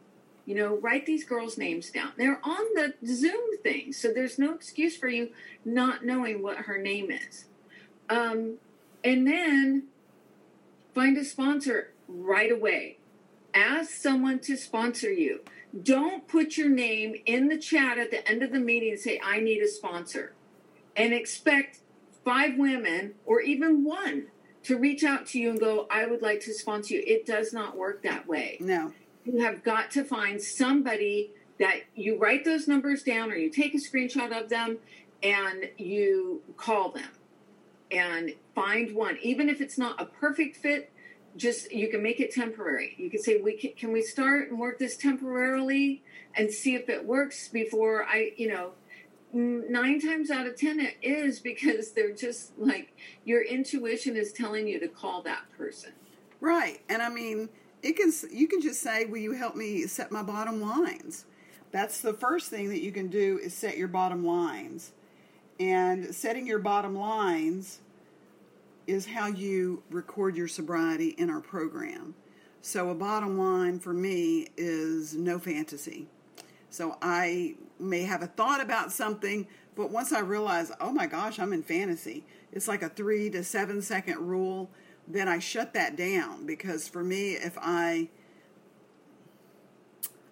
You 0.45 0.55
know, 0.55 0.77
write 0.77 1.05
these 1.05 1.23
girls' 1.23 1.57
names 1.57 1.91
down. 1.91 2.13
They're 2.17 2.41
on 2.43 2.65
the 2.73 2.93
Zoom 3.05 3.57
thing, 3.61 3.93
so 3.93 4.11
there's 4.11 4.39
no 4.39 4.53
excuse 4.53 4.97
for 4.97 5.07
you 5.07 5.29
not 5.63 6.03
knowing 6.03 6.41
what 6.41 6.57
her 6.57 6.77
name 6.77 7.11
is. 7.11 7.45
Um, 8.09 8.55
and 9.03 9.25
then 9.27 9.83
find 10.93 11.17
a 11.17 11.23
sponsor 11.23 11.93
right 12.07 12.51
away. 12.51 12.97
Ask 13.53 13.91
someone 13.91 14.39
to 14.39 14.57
sponsor 14.57 15.11
you. 15.11 15.41
Don't 15.83 16.27
put 16.27 16.57
your 16.57 16.69
name 16.69 17.15
in 17.25 17.47
the 17.47 17.57
chat 17.57 17.97
at 17.97 18.11
the 18.11 18.27
end 18.27 18.43
of 18.43 18.51
the 18.51 18.59
meeting 18.59 18.91
and 18.91 18.99
say, 18.99 19.21
I 19.23 19.39
need 19.39 19.61
a 19.61 19.67
sponsor, 19.67 20.33
and 20.95 21.13
expect 21.13 21.79
five 22.23 22.57
women 22.57 23.15
or 23.25 23.41
even 23.41 23.83
one 23.83 24.27
to 24.63 24.77
reach 24.77 25.03
out 25.03 25.25
to 25.27 25.39
you 25.39 25.49
and 25.49 25.59
go, 25.59 25.87
I 25.89 26.05
would 26.05 26.21
like 26.21 26.41
to 26.41 26.53
sponsor 26.53 26.95
you. 26.95 27.03
It 27.05 27.25
does 27.25 27.51
not 27.51 27.75
work 27.75 28.03
that 28.03 28.27
way. 28.27 28.57
No. 28.59 28.93
You 29.25 29.43
have 29.43 29.63
got 29.63 29.91
to 29.91 30.03
find 30.03 30.41
somebody 30.41 31.31
that 31.59 31.81
you 31.95 32.17
write 32.17 32.45
those 32.45 32.67
numbers 32.67 33.03
down 33.03 33.31
or 33.31 33.35
you 33.35 33.49
take 33.49 33.73
a 33.73 33.77
screenshot 33.77 34.31
of 34.37 34.49
them 34.49 34.77
and 35.21 35.69
you 35.77 36.41
call 36.57 36.91
them 36.91 37.09
and 37.91 38.33
find 38.55 38.95
one. 38.95 39.17
Even 39.21 39.49
if 39.49 39.61
it's 39.61 39.77
not 39.77 40.01
a 40.01 40.05
perfect 40.05 40.57
fit, 40.57 40.91
just 41.37 41.71
you 41.71 41.89
can 41.89 42.01
make 42.01 42.19
it 42.19 42.31
temporary. 42.31 42.95
You 42.97 43.09
can 43.09 43.21
say 43.21 43.39
we 43.41 43.57
can, 43.57 43.71
can 43.73 43.91
we 43.91 44.01
start 44.01 44.49
and 44.49 44.59
work 44.59 44.79
this 44.79 44.97
temporarily 44.97 46.03
and 46.35 46.51
see 46.51 46.75
if 46.75 46.89
it 46.89 47.05
works 47.05 47.47
before 47.47 48.05
I, 48.05 48.31
you 48.37 48.49
know, 48.49 48.71
nine 49.33 49.99
times 49.99 50.29
out 50.29 50.47
of 50.47 50.55
ten 50.57 50.79
it 50.79 50.95
is 51.01 51.39
because 51.39 51.91
they're 51.91 52.13
just 52.13 52.57
like 52.57 52.95
your 53.25 53.43
intuition 53.43 54.15
is 54.15 54.33
telling 54.33 54.67
you 54.67 54.79
to 54.79 54.87
call 54.87 55.21
that 55.23 55.43
person. 55.57 55.91
Right. 56.39 56.81
And 56.89 57.01
I 57.01 57.09
mean, 57.09 57.49
it 57.83 57.95
can 57.97 58.11
you 58.31 58.47
can 58.47 58.61
just 58.61 58.81
say, 58.81 59.05
"Will 59.05 59.19
you 59.19 59.33
help 59.33 59.55
me 59.55 59.87
set 59.87 60.11
my 60.11 60.23
bottom 60.23 60.61
lines?" 60.61 61.25
That's 61.71 62.01
the 62.01 62.13
first 62.13 62.49
thing 62.49 62.69
that 62.69 62.81
you 62.81 62.91
can 62.91 63.07
do 63.07 63.39
is 63.41 63.53
set 63.53 63.77
your 63.77 63.87
bottom 63.87 64.25
lines. 64.25 64.91
And 65.59 66.13
setting 66.13 66.47
your 66.47 66.59
bottom 66.59 66.95
lines 66.95 67.79
is 68.87 69.05
how 69.05 69.27
you 69.27 69.83
record 69.89 70.35
your 70.35 70.47
sobriety 70.47 71.09
in 71.09 71.29
our 71.29 71.39
program. 71.39 72.15
So, 72.61 72.89
a 72.89 72.95
bottom 72.95 73.37
line 73.37 73.79
for 73.79 73.93
me 73.93 74.47
is 74.57 75.15
no 75.15 75.39
fantasy. 75.39 76.07
So, 76.71 76.97
I 77.01 77.55
may 77.79 78.01
have 78.01 78.23
a 78.23 78.27
thought 78.27 78.61
about 78.61 78.91
something, 78.91 79.45
but 79.75 79.91
once 79.91 80.11
I 80.11 80.19
realize, 80.19 80.71
oh 80.81 80.91
my 80.91 81.05
gosh, 81.05 81.37
I'm 81.39 81.53
in 81.53 81.63
fantasy, 81.63 82.25
it's 82.51 82.67
like 82.67 82.81
a 82.81 82.89
three 82.89 83.29
to 83.29 83.43
seven 83.43 83.81
second 83.81 84.17
rule, 84.17 84.69
then 85.07 85.27
I 85.27 85.39
shut 85.39 85.73
that 85.73 85.95
down 85.95 86.45
because 86.45 86.87
for 86.87 87.03
me, 87.03 87.33
if 87.33 87.57
I 87.61 88.09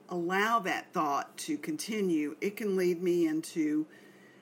allow 0.09 0.59
that 0.59 0.91
thought 0.93 1.37
to 1.37 1.57
continue, 1.57 2.35
it 2.41 2.55
can 2.55 2.75
lead 2.75 3.01
me 3.01 3.27
into. 3.27 3.85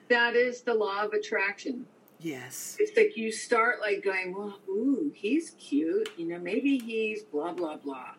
That 0.08 0.34
is 0.34 0.62
the 0.62 0.74
law 0.74 1.04
of 1.04 1.12
attraction. 1.12 1.86
Yes. 2.20 2.76
It's 2.80 2.96
like 2.96 3.16
you 3.16 3.30
start 3.30 3.80
like 3.80 4.02
going, 4.02 4.34
well, 4.36 4.58
ooh, 4.68 5.12
he's 5.14 5.50
cute. 5.50 6.10
You 6.16 6.26
know, 6.26 6.38
maybe 6.38 6.78
he's 6.78 7.22
blah, 7.22 7.52
blah, 7.52 7.76
blah. 7.76 8.14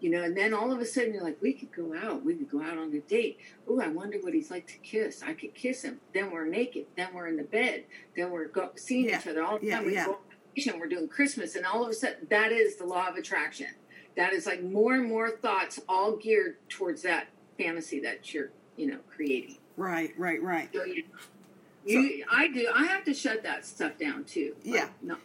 You 0.00 0.10
know, 0.10 0.22
and 0.22 0.36
then 0.36 0.54
all 0.54 0.72
of 0.72 0.80
a 0.80 0.84
sudden 0.86 1.12
you're 1.14 1.22
like, 1.22 1.40
we 1.42 1.52
could 1.52 1.70
go 1.72 1.94
out, 1.94 2.24
we 2.24 2.34
could 2.34 2.50
go 2.50 2.62
out 2.62 2.78
on 2.78 2.92
a 2.92 3.00
date. 3.00 3.38
Oh, 3.68 3.80
I 3.80 3.88
wonder 3.88 4.18
what 4.20 4.32
he's 4.34 4.50
like 4.50 4.66
to 4.68 4.78
kiss. 4.78 5.22
I 5.22 5.34
could 5.34 5.54
kiss 5.54 5.82
him. 5.82 6.00
Then 6.14 6.30
we're 6.30 6.46
naked. 6.46 6.86
Then 6.96 7.08
we're 7.14 7.28
in 7.28 7.36
the 7.36 7.42
bed. 7.44 7.84
Then 8.16 8.30
we're 8.30 8.48
go- 8.48 8.70
seeing 8.76 9.08
Yeah. 9.08 9.20
each 9.20 9.26
other 9.26 9.42
all 9.42 9.58
the 9.58 9.66
Yeah, 9.66 9.76
time. 9.76 9.86
We 9.86 9.94
yeah. 9.94 10.06
go 10.06 10.12
on 10.72 10.78
We're 10.80 10.88
doing 10.88 11.08
Christmas, 11.08 11.54
and 11.54 11.64
all 11.64 11.84
of 11.84 11.90
a 11.90 11.94
sudden, 11.94 12.26
that 12.28 12.50
is 12.52 12.76
the 12.76 12.84
law 12.84 13.08
of 13.08 13.16
attraction. 13.16 13.68
That 14.16 14.32
is 14.32 14.46
like 14.46 14.62
more 14.62 14.94
and 14.94 15.06
more 15.06 15.30
thoughts, 15.30 15.80
all 15.88 16.16
geared 16.16 16.56
towards 16.68 17.02
that 17.02 17.28
fantasy 17.56 18.00
that 18.00 18.34
you're, 18.34 18.50
you 18.76 18.86
know, 18.88 18.98
creating. 19.08 19.58
Right, 19.76 20.12
right, 20.18 20.42
right. 20.42 20.68
So 20.74 20.84
you, 20.84 21.04
you 21.84 22.24
I 22.30 22.48
do. 22.48 22.68
I 22.74 22.84
have 22.86 23.04
to 23.04 23.14
shut 23.14 23.42
that 23.44 23.64
stuff 23.64 23.96
down 23.98 24.24
too. 24.24 24.54
Like, 24.64 24.74
Yeah. 24.74 24.88
No. 25.02 25.16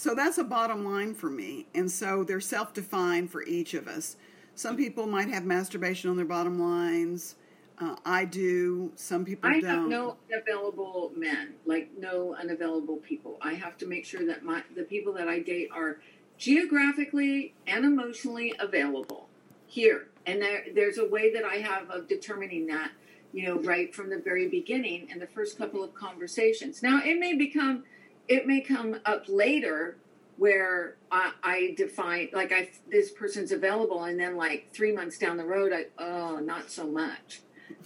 So 0.00 0.14
that's 0.14 0.38
a 0.38 0.44
bottom 0.44 0.82
line 0.82 1.12
for 1.12 1.28
me. 1.28 1.66
And 1.74 1.90
so 1.90 2.24
they're 2.24 2.40
self 2.40 2.72
defined 2.72 3.30
for 3.30 3.42
each 3.42 3.74
of 3.74 3.86
us. 3.86 4.16
Some 4.54 4.74
people 4.74 5.06
might 5.06 5.28
have 5.28 5.44
masturbation 5.44 6.08
on 6.08 6.16
their 6.16 6.24
bottom 6.24 6.58
lines. 6.58 7.34
Uh, 7.78 7.96
I 8.06 8.24
do. 8.24 8.92
Some 8.96 9.26
people 9.26 9.50
I 9.50 9.60
don't. 9.60 9.70
have 9.70 9.88
no 9.88 10.16
unavailable 10.32 11.12
men, 11.14 11.52
like 11.66 11.90
no 11.98 12.34
unavailable 12.34 12.96
people. 12.96 13.36
I 13.42 13.52
have 13.52 13.76
to 13.76 13.86
make 13.86 14.06
sure 14.06 14.24
that 14.24 14.42
my 14.42 14.62
the 14.74 14.84
people 14.84 15.12
that 15.12 15.28
I 15.28 15.40
date 15.40 15.68
are 15.70 15.98
geographically 16.38 17.52
and 17.66 17.84
emotionally 17.84 18.54
available 18.58 19.28
here. 19.66 20.08
And 20.24 20.40
there, 20.40 20.64
there's 20.74 20.96
a 20.96 21.06
way 21.06 21.30
that 21.34 21.44
I 21.44 21.56
have 21.56 21.90
of 21.90 22.08
determining 22.08 22.66
that, 22.68 22.92
you 23.34 23.44
know, 23.44 23.58
right 23.60 23.94
from 23.94 24.08
the 24.08 24.18
very 24.18 24.48
beginning 24.48 25.10
in 25.10 25.18
the 25.18 25.26
first 25.26 25.58
couple 25.58 25.84
of 25.84 25.94
conversations. 25.94 26.82
Now, 26.82 27.02
it 27.04 27.20
may 27.20 27.34
become, 27.34 27.84
it 28.28 28.46
may 28.46 28.60
come 28.60 29.00
up 29.04 29.24
later 29.28 29.96
where 30.36 30.96
I, 31.10 31.32
I 31.42 31.74
define 31.76 32.30
like 32.32 32.52
I 32.52 32.70
this 32.90 33.10
person's 33.10 33.52
available, 33.52 34.04
and 34.04 34.18
then 34.18 34.36
like 34.36 34.68
three 34.72 34.92
months 34.92 35.18
down 35.18 35.36
the 35.36 35.44
road, 35.44 35.72
I 35.72 35.86
oh 36.02 36.38
not 36.38 36.70
so 36.70 36.86
much. 36.86 37.42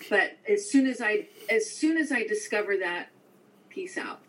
But 0.08 0.36
as 0.48 0.70
soon 0.70 0.86
as 0.86 1.00
I 1.00 1.28
as 1.50 1.70
soon 1.70 1.96
as 1.96 2.12
I 2.12 2.24
discover 2.24 2.76
that, 2.78 3.08
peace 3.68 3.98
out. 3.98 4.20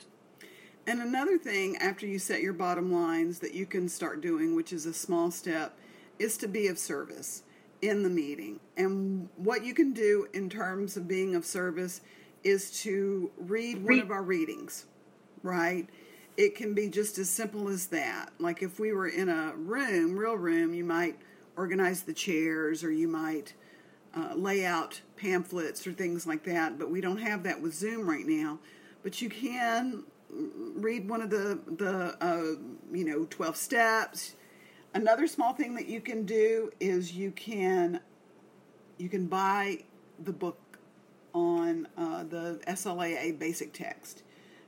And 0.87 1.01
another 1.01 1.37
thing 1.37 1.77
after 1.77 2.05
you 2.05 2.19
set 2.19 2.41
your 2.41 2.53
bottom 2.53 2.91
lines 2.91 3.39
that 3.39 3.53
you 3.53 3.65
can 3.65 3.89
start 3.89 4.21
doing, 4.21 4.55
which 4.55 4.71
is 4.71 4.85
a 4.85 4.93
small 4.93 5.31
step, 5.31 5.77
is 6.19 6.37
to 6.37 6.47
be 6.47 6.67
of 6.67 6.77
service 6.77 7.43
in 7.81 8.03
the 8.03 8.09
meeting. 8.09 8.59
And 8.77 9.29
what 9.35 9.63
you 9.63 9.73
can 9.73 9.93
do 9.93 10.27
in 10.33 10.49
terms 10.49 10.97
of 10.97 11.07
being 11.07 11.35
of 11.35 11.45
service 11.45 12.01
is 12.43 12.79
to 12.81 13.31
read 13.37 13.83
one 13.83 13.99
of 13.99 14.11
our 14.11 14.23
readings, 14.23 14.85
right? 15.45 15.87
It 16.37 16.55
can 16.55 16.73
be 16.73 16.89
just 16.89 17.17
as 17.17 17.29
simple 17.29 17.69
as 17.69 17.87
that. 17.87 18.31
Like 18.39 18.61
if 18.61 18.79
we 18.79 18.91
were 18.91 19.07
in 19.07 19.29
a 19.29 19.53
room, 19.55 20.17
real 20.17 20.35
room, 20.35 20.73
you 20.73 20.83
might 20.83 21.17
organize 21.55 22.03
the 22.03 22.13
chairs 22.13 22.83
or 22.83 22.91
you 22.91 23.07
might 23.07 23.53
uh, 24.15 24.33
lay 24.35 24.65
out 24.65 25.01
pamphlets 25.15 25.85
or 25.85 25.93
things 25.93 26.25
like 26.25 26.43
that, 26.43 26.77
but 26.77 26.89
we 26.89 27.01
don't 27.01 27.17
have 27.17 27.43
that 27.43 27.61
with 27.61 27.73
Zoom 27.73 28.09
right 28.09 28.25
now. 28.25 28.59
But 29.03 29.21
you 29.21 29.29
can 29.29 30.03
read 30.29 31.07
one 31.07 31.21
of 31.21 31.29
the 31.29 31.59
the 31.77 32.17
uh, 32.21 32.59
you 32.91 33.05
know 33.05 33.25
12 33.29 33.55
steps. 33.55 34.35
Another 34.93 35.27
small 35.27 35.53
thing 35.53 35.75
that 35.75 35.87
you 35.87 35.99
can 35.99 36.25
do 36.25 36.71
is 36.79 37.13
you 37.13 37.31
can 37.31 37.99
you 38.97 39.09
can 39.09 39.27
buy 39.27 39.83
the 40.23 40.31
book 40.31 40.79
on 41.33 41.87
uh, 41.97 42.23
the 42.23 42.59
SLAA 42.67 43.37
basic 43.37 43.73
text. 43.73 44.23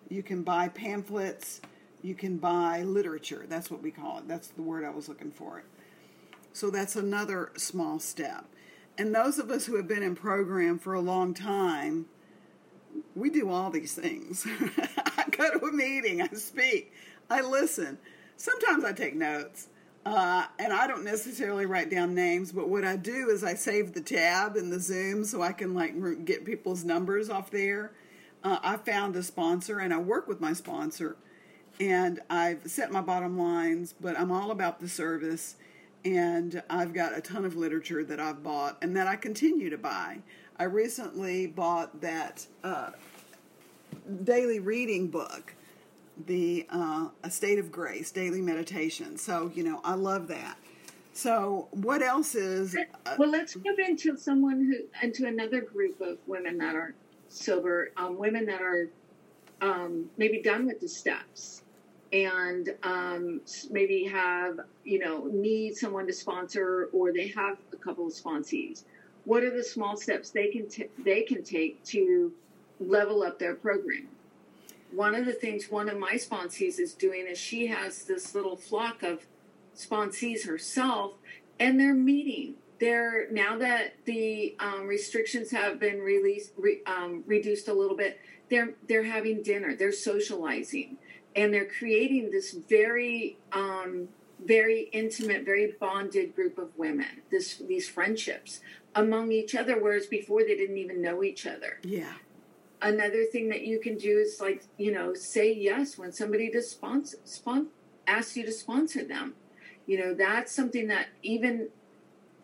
You 0.10 0.24
can 0.24 0.44
buy 0.44 0.70
pamphlets. 0.70 1.62
You 2.02 2.16
can 2.16 2.38
buy 2.38 2.84
literature. 2.84 3.46
That's 3.48 3.70
what 3.70 3.82
we 3.82 3.92
call 3.92 4.20
it. 4.20 4.28
That's 4.28 4.50
the 4.50 4.62
word 4.62 4.86
I 4.86 4.90
was 4.90 5.10
looking 5.10 5.32
for. 5.32 5.64
So 6.54 6.70
that's 6.70 6.96
another 6.96 7.52
small 7.58 8.00
step. 8.00 8.46
And 8.98 9.14
those 9.14 9.38
of 9.38 9.52
us 9.52 9.66
who 9.66 9.76
have 9.76 9.88
been 9.88 10.04
in 10.04 10.16
program 10.16 10.80
for 10.80 10.94
a 10.94 11.02
long 11.02 11.34
time, 11.34 12.06
we 13.16 13.30
do 13.30 13.50
all 13.50 13.70
these 13.70 13.94
things. 13.94 14.46
I 15.18 15.26
go 15.30 15.60
to 15.60 15.66
a 15.66 15.72
meeting, 15.72 16.22
I 16.22 16.30
speak, 16.30 16.94
I 17.30 17.42
listen. 17.42 18.00
Sometimes 18.38 18.84
I 18.84 18.94
take 18.94 19.16
notes. 19.16 19.68
Uh, 20.06 20.46
and 20.58 20.72
I 20.72 20.88
don't 20.88 21.04
necessarily 21.04 21.66
write 21.66 21.90
down 21.90 22.16
names, 22.16 22.54
but 22.54 22.70
what 22.70 22.86
I 22.86 22.96
do 22.96 23.30
is 23.30 23.44
I 23.44 23.56
save 23.56 23.94
the 23.94 24.00
tab 24.00 24.56
in 24.56 24.70
the 24.70 24.80
Zoom 24.80 25.26
so 25.26 25.42
I 25.42 25.52
can 25.52 25.74
like 25.74 26.24
get 26.24 26.46
people's 26.46 26.86
numbers 26.86 27.30
off 27.30 27.52
there. 27.52 27.92
Uh, 28.48 28.60
I 28.64 28.78
found 28.78 29.14
a 29.18 29.24
sponsor 29.24 29.80
and 29.80 29.94
I 29.94 29.98
work 29.98 30.26
with 30.26 30.40
my 30.40 30.54
sponsor, 30.54 31.18
and 31.82 32.22
I've 32.30 32.62
set 32.66 32.94
my 32.94 33.02
bottom 33.02 33.38
lines, 33.38 33.94
but 34.00 34.18
I'm 34.18 34.32
all 34.32 34.52
about 34.52 34.80
the 34.80 34.88
service. 34.88 35.58
And 36.06 36.64
I've 36.70 36.94
got 36.94 37.18
a 37.18 37.20
ton 37.20 37.44
of 37.44 37.58
literature 37.58 38.06
that 38.06 38.22
I've 38.22 38.42
bought 38.44 38.78
and 38.82 38.96
that 38.96 39.06
I 39.06 39.18
continue 39.18 39.70
to 39.70 39.78
buy. 39.78 40.20
I 40.58 40.64
recently 40.64 41.48
bought 41.48 42.00
that 42.00 42.48
uh, 42.64 42.92
daily 44.24 44.60
reading 44.62 45.08
book, 45.08 45.54
the 46.26 46.66
uh, 46.70 47.10
A 47.24 47.30
State 47.30 47.60
of 47.60 47.70
Grace 47.70 48.12
Daily 48.12 48.42
Meditation. 48.42 49.18
So, 49.18 49.52
you 49.54 49.64
know, 49.66 49.82
I 49.84 49.96
love 49.96 50.30
that. 50.30 50.58
So, 51.12 51.68
what 51.72 52.02
else 52.02 52.34
is. 52.34 52.78
Uh, 53.06 53.16
Well, 53.20 53.30
let's 53.30 53.58
move 53.58 53.80
into 53.80 54.16
someone 54.16 54.64
who 54.66 55.06
into 55.06 55.28
another 55.28 55.60
group 55.60 56.00
of 56.00 56.20
women 56.28 56.60
that 56.60 56.76
are 56.76 56.96
sober, 57.30 57.92
um, 57.98 58.18
women 58.18 58.46
that 58.46 58.62
are 58.62 58.90
um, 59.62 60.10
maybe 60.18 60.42
done 60.42 60.66
with 60.66 60.80
the 60.80 60.88
steps 60.88 61.64
and 62.14 62.70
um, 62.84 63.42
maybe 63.70 64.06
have 64.06 64.60
you 64.84 65.00
know 65.00 65.26
need 65.32 65.76
someone 65.76 66.08
to 66.08 66.14
sponsor 66.14 66.90
or 66.94 67.12
they 67.12 67.28
have 67.30 67.58
a 67.74 67.78
couple 67.78 68.08
of 68.08 68.14
sponsees. 68.14 68.84
What 69.26 69.44
are 69.44 69.56
the 69.56 69.64
small 69.64 69.98
steps 69.98 70.30
they 70.30 70.48
can 70.48 70.68
t- 70.68 70.90
they 71.04 71.22
can 71.24 71.44
take 71.44 71.84
to 71.86 72.32
level 72.80 73.24
up 73.24 73.40
their 73.40 73.56
program? 73.56 74.08
One 74.92 75.16
of 75.16 75.26
the 75.26 75.34
things 75.34 75.70
one 75.70 75.90
of 75.90 75.98
my 75.98 76.14
sponsees 76.14 76.80
is 76.80 76.94
doing 76.94 77.28
is 77.28 77.38
she 77.38 77.68
has 77.68 78.04
this 78.04 78.34
little 78.34 78.56
flock 78.56 79.04
of 79.04 79.26
sponsees 79.76 80.48
herself, 80.48 81.14
and 81.60 81.80
they're 81.80 81.94
meeting. 81.94 82.56
They're 82.80 83.30
now 83.32 83.58
that 83.58 83.96
the 84.06 84.56
um, 84.60 84.88
restrictions 84.88 85.52
have 85.52 85.80
been 85.80 86.00
released, 86.00 86.52
re, 86.58 86.82
um, 86.86 87.24
reduced 87.26 87.68
a 87.68 87.74
little 87.74 87.98
bit. 87.98 88.20
They're 88.50 88.74
they're 88.88 89.04
having 89.04 89.44
dinner. 89.44 89.76
They're 89.76 89.92
socializing, 89.92 90.98
and 91.36 91.54
they're 91.54 91.66
creating 91.68 92.32
this 92.32 92.54
very 92.54 93.38
um, 93.52 94.10
very 94.46 94.90
intimate, 94.94 95.44
very 95.44 95.74
bonded 95.80 96.36
group 96.36 96.58
of 96.58 96.70
women. 96.78 97.22
This 97.32 97.58
these 97.58 97.90
friendships 97.90 98.60
among 98.96 99.32
each 99.32 99.56
other, 99.56 99.82
whereas 99.82 100.08
before 100.08 100.42
they 100.42 100.56
didn't 100.56 100.78
even 100.78 101.02
know 101.02 101.24
each 101.24 101.46
other 101.46 101.80
yeah. 101.84 102.14
another 102.82 103.26
thing 103.26 103.50
that 103.50 103.62
you 103.62 103.80
can 103.80 103.98
do 103.98 104.18
is 104.18 104.40
like 104.42 104.64
you 104.78 104.92
know 104.92 105.14
say 105.14 105.54
yes 105.54 105.98
when 105.98 106.12
somebody 106.12 106.50
does 106.50 106.70
sponsor 106.70 107.18
spon- 107.24 107.68
asks 108.08 108.36
you 108.36 108.46
to 108.46 108.52
sponsor 108.52 109.04
them 109.04 109.36
you 109.86 109.98
know 110.00 110.14
that's 110.14 110.52
something 110.52 110.88
that 110.88 111.08
even 111.22 111.70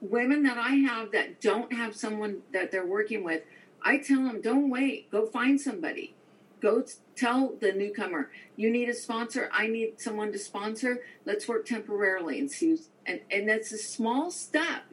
women 0.04 0.44
that 0.44 0.58
i 0.58 0.72
have 0.72 1.12
that 1.12 1.40
don't 1.42 1.74
have 1.74 1.96
someone 1.96 2.40
that 2.52 2.72
they're 2.72 2.86
working 2.86 3.24
with 3.24 3.42
i 3.82 3.98
tell 3.98 4.24
them 4.24 4.42
don't 4.42 4.70
wait. 4.70 5.10
Go 5.12 5.26
find 5.26 5.60
somebody. 5.60 6.16
Go 6.62 6.84
tell 7.16 7.56
the 7.60 7.74
newcomer 7.74 8.32
you 8.56 8.72
need 8.72 8.88
a 8.90 8.94
sponsor. 8.94 9.50
I 9.52 9.68
need 9.68 10.00
someone 10.00 10.32
to 10.32 10.40
sponsor. 10.40 11.02
Let's 11.26 11.48
work 11.48 11.66
temporarily 11.66 12.40
and 12.40 12.50
see 12.50 12.78
and 13.06 13.22
and 13.32 13.48
that's 13.48 13.72
a 13.72 13.78
small 13.78 14.32
step. 14.32 14.84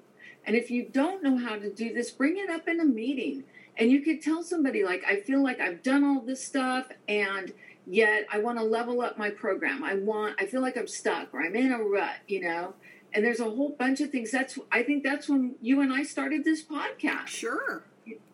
And 0.45 0.57
if 0.57 0.71
you 0.71 0.89
don't 0.91 1.23
know 1.23 1.37
how 1.37 1.57
to 1.57 1.71
do 1.73 1.93
this 1.93 2.11
bring 2.11 2.37
it 2.39 2.51
up 2.51 2.69
in 2.69 2.81
a 2.81 2.85
meeting. 2.85 3.45
And 3.77 3.91
you 3.91 4.01
could 4.03 4.21
tell 4.21 4.43
somebody 4.43 4.85
like 4.85 5.03
i 5.07 5.21
feel 5.21 5.43
like 5.43 5.61
i've 5.61 5.83
done 5.83 6.05
all 6.05 6.21
this 6.21 6.45
stuff 6.45 6.89
and 7.09 7.53
yet 7.87 8.27
i 8.33 8.39
want 8.39 8.59
to 8.59 8.65
level 8.65 9.01
up 9.01 9.19
my 9.19 9.31
program. 9.31 9.85
I 9.85 9.95
want 9.95 10.37
i 10.41 10.47
feel 10.47 10.61
like 10.61 10.77
i'm 10.77 10.89
stuck 10.89 11.33
or 11.33 11.41
i'm 11.43 11.57
in 11.57 11.73
a 11.73 11.83
rut 11.83 12.17
you 12.27 12.41
know 12.43 12.75
and 13.13 13.25
there's 13.25 13.41
a 13.41 13.45
whole 13.45 13.71
bunch 13.71 14.01
of 14.01 14.11
things. 14.11 14.31
That's 14.31 14.59
i 14.71 14.83
think 14.83 15.03
that's 15.03 15.29
when 15.29 15.55
you 15.61 15.81
and 15.81 15.93
i 15.93 16.03
started 16.03 16.45
this 16.45 16.63
podcast. 16.63 17.29
Sure. 17.29 17.83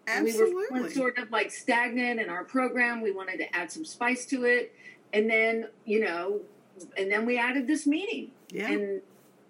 and 0.06 0.24
we 0.24 0.54
were 0.70 0.90
sort 0.90 1.18
of 1.18 1.30
like 1.30 1.50
stagnant 1.50 2.20
in 2.20 2.28
our 2.28 2.44
program. 2.44 3.00
We 3.00 3.12
wanted 3.12 3.38
to 3.38 3.56
add 3.56 3.70
some 3.70 3.84
spice 3.84 4.26
to 4.26 4.44
it. 4.44 4.74
And 5.12 5.30
then 5.30 5.68
you 5.84 6.00
know 6.00 6.40
and 6.98 7.10
then 7.10 7.24
we 7.26 7.38
added 7.38 7.66
this 7.66 7.86
meeting. 7.86 8.30
Yeah. 8.50 8.70
and 8.70 9.02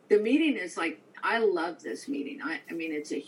the 0.09 0.19
meeting 0.19 0.57
is 0.57 0.77
like 0.77 1.01
i 1.23 1.39
love 1.39 1.83
this 1.83 2.09
meeting. 2.09 2.41
I, 2.43 2.61
I 2.71 2.75
mean 2.75 2.93
it's 2.93 3.13
a 3.13 3.25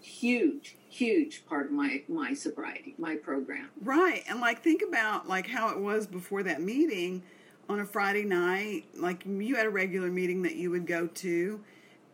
huge 0.00 0.76
huge 0.88 1.44
part 1.46 1.66
of 1.66 1.72
my 1.72 2.02
my 2.08 2.34
sobriety 2.34 2.94
my 2.98 3.16
program. 3.16 3.70
Right. 3.82 4.22
And 4.28 4.40
like 4.40 4.62
think 4.62 4.82
about 4.86 5.28
like 5.28 5.46
how 5.46 5.70
it 5.70 5.78
was 5.78 6.06
before 6.06 6.42
that 6.44 6.60
meeting 6.60 7.22
on 7.68 7.80
a 7.80 7.84
Friday 7.84 8.24
night. 8.24 8.84
Like 8.94 9.24
you 9.26 9.56
had 9.56 9.66
a 9.66 9.70
regular 9.70 10.10
meeting 10.10 10.42
that 10.42 10.56
you 10.56 10.70
would 10.70 10.86
go 10.86 11.06
to 11.06 11.60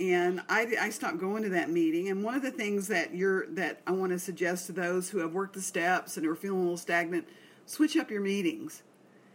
and 0.01 0.43
I, 0.49 0.67
I 0.81 0.91
stopped 0.91 1.19
going 1.19 1.45
to 1.45 1.49
that 1.51 1.71
meeting 1.71 2.09
and 2.09 2.25
one 2.25 2.35
of 2.35 2.43
the 2.43 2.51
things 2.51 2.89
that 2.89 3.15
you're 3.15 3.47
that 3.51 3.81
I 3.87 3.93
want 3.93 4.13
to 4.13 4.19
suggest 4.19 4.67
to 4.67 4.73
those 4.73 5.09
who 5.09 5.19
have 5.19 5.33
worked 5.33 5.55
the 5.55 5.63
steps 5.63 6.17
and 6.17 6.27
are 6.27 6.35
feeling 6.35 6.59
a 6.59 6.63
little 6.63 6.77
stagnant, 6.77 7.29
switch 7.67 7.97
up 7.97 8.11
your 8.11 8.21
meetings. 8.21 8.83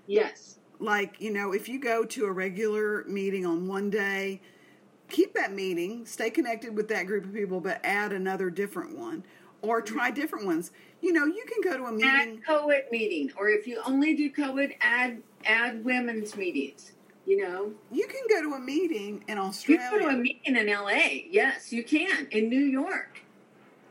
yes 0.07 0.59
Like, 0.79 1.19
you 1.19 1.31
know, 1.31 1.53
if 1.53 1.69
you 1.69 1.79
go 1.79 2.03
to 2.05 2.25
a 2.25 2.31
regular 2.31 3.05
meeting 3.05 3.45
on 3.45 3.67
one 3.67 3.89
day, 3.89 4.41
keep 5.09 5.33
that 5.33 5.53
meeting, 5.53 6.05
stay 6.05 6.29
connected 6.29 6.75
with 6.75 6.89
that 6.89 7.07
group 7.07 7.25
of 7.25 7.33
people, 7.33 7.61
but 7.61 7.79
add 7.83 8.11
another 8.11 8.49
different 8.49 8.97
one 8.97 9.23
or 9.61 9.81
try 9.81 10.11
different 10.11 10.45
ones. 10.45 10.71
You 11.01 11.13
know, 11.13 11.25
you 11.25 11.43
can 11.45 11.61
go 11.63 11.77
to 11.77 11.85
a 11.85 11.91
meeting. 11.91 12.09
Add 12.09 12.45
co-ed 12.45 12.85
meeting, 12.91 13.31
or 13.37 13.49
if 13.49 13.67
you 13.67 13.81
only 13.85 14.15
do 14.15 14.29
co-ed, 14.31 14.75
add 14.81 15.21
add 15.45 15.83
women's 15.85 16.35
meetings. 16.35 16.91
You 17.25 17.43
know, 17.43 17.71
you 17.91 18.07
can 18.07 18.21
go 18.29 18.41
to 18.49 18.55
a 18.55 18.59
meeting 18.59 19.23
in 19.27 19.37
Australia. 19.37 19.83
You 19.83 19.89
can 19.89 19.99
go 19.99 20.11
to 20.11 20.15
a 20.15 20.17
meeting 20.17 20.55
in 20.55 20.67
LA. 20.67 21.21
Yes, 21.29 21.71
you 21.71 21.83
can. 21.83 22.27
In 22.31 22.49
New 22.49 22.63
York, 22.63 23.21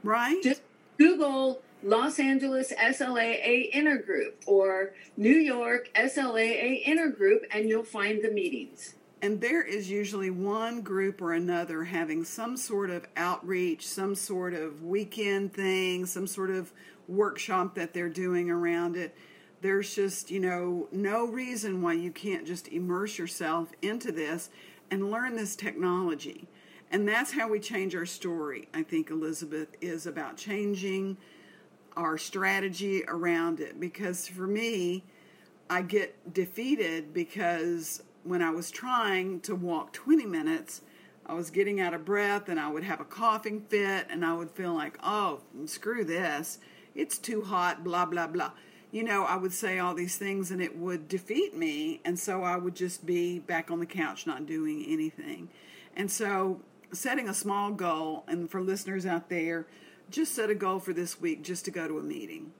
right? 0.02 0.42
Just 0.42 0.62
Google 0.98 1.62
Los 1.82 2.18
Angeles 2.18 2.72
SLAA 2.72 3.72
intergroup 3.72 4.32
or 4.46 4.94
New 5.16 5.36
York 5.36 5.88
SLAA 5.94 6.84
intergroup, 6.84 7.42
and 7.52 7.68
you'll 7.68 7.84
find 7.84 8.22
the 8.22 8.30
meetings. 8.30 8.94
And 9.20 9.40
there 9.40 9.62
is 9.62 9.90
usually 9.90 10.30
one 10.30 10.82
group 10.82 11.20
or 11.20 11.32
another 11.32 11.84
having 11.84 12.24
some 12.24 12.56
sort 12.56 12.90
of 12.90 13.06
outreach, 13.16 13.86
some 13.86 14.14
sort 14.14 14.54
of 14.54 14.84
weekend 14.84 15.52
thing, 15.52 16.06
some 16.06 16.26
sort 16.26 16.50
of 16.50 16.72
workshop 17.08 17.74
that 17.74 17.92
they're 17.92 18.08
doing 18.08 18.50
around 18.50 18.96
it. 18.96 19.16
There's 19.60 19.94
just, 19.94 20.30
you 20.30 20.38
know, 20.38 20.86
no 20.92 21.26
reason 21.26 21.82
why 21.82 21.94
you 21.94 22.12
can't 22.12 22.46
just 22.46 22.68
immerse 22.68 23.18
yourself 23.18 23.72
into 23.82 24.12
this 24.12 24.50
and 24.90 25.10
learn 25.10 25.34
this 25.34 25.56
technology. 25.56 26.46
And 26.90 27.06
that's 27.06 27.32
how 27.32 27.48
we 27.48 27.58
change 27.58 27.94
our 27.94 28.06
story. 28.06 28.68
I 28.72 28.82
think 28.82 29.10
Elizabeth 29.10 29.68
is 29.80 30.06
about 30.06 30.36
changing 30.36 31.16
our 31.96 32.16
strategy 32.16 33.02
around 33.08 33.60
it 33.60 33.80
because 33.80 34.28
for 34.28 34.46
me, 34.46 35.04
I 35.68 35.82
get 35.82 36.32
defeated 36.32 37.12
because 37.12 38.02
when 38.22 38.40
I 38.40 38.50
was 38.50 38.70
trying 38.70 39.40
to 39.40 39.54
walk 39.54 39.92
20 39.92 40.24
minutes, 40.24 40.82
I 41.26 41.34
was 41.34 41.50
getting 41.50 41.80
out 41.80 41.92
of 41.92 42.06
breath 42.06 42.48
and 42.48 42.58
I 42.58 42.70
would 42.70 42.84
have 42.84 43.00
a 43.00 43.04
coughing 43.04 43.60
fit 43.60 44.06
and 44.08 44.24
I 44.24 44.32
would 44.32 44.50
feel 44.50 44.72
like, 44.72 44.96
oh, 45.02 45.40
screw 45.66 46.04
this. 46.04 46.58
It's 46.98 47.16
too 47.16 47.42
hot, 47.42 47.82
blah, 47.82 48.04
blah, 48.04 48.26
blah. 48.26 48.50
You 48.90 49.04
know, 49.04 49.24
I 49.24 49.36
would 49.36 49.52
say 49.52 49.78
all 49.78 49.94
these 49.94 50.16
things 50.16 50.50
and 50.50 50.60
it 50.60 50.76
would 50.76 51.08
defeat 51.08 51.56
me. 51.56 52.00
And 52.04 52.18
so 52.18 52.42
I 52.42 52.56
would 52.56 52.74
just 52.74 53.06
be 53.06 53.38
back 53.38 53.70
on 53.70 53.80
the 53.80 53.86
couch 53.86 54.26
not 54.26 54.46
doing 54.46 54.84
anything. 54.86 55.48
And 55.96 56.10
so 56.10 56.60
setting 56.92 57.28
a 57.28 57.34
small 57.34 57.70
goal, 57.70 58.24
and 58.28 58.50
for 58.50 58.60
listeners 58.60 59.06
out 59.06 59.28
there, 59.28 59.66
just 60.10 60.34
set 60.34 60.50
a 60.50 60.54
goal 60.54 60.78
for 60.78 60.92
this 60.92 61.20
week 61.20 61.42
just 61.42 61.64
to 61.66 61.70
go 61.70 61.86
to 61.86 61.98
a 61.98 62.02
meeting 62.02 62.52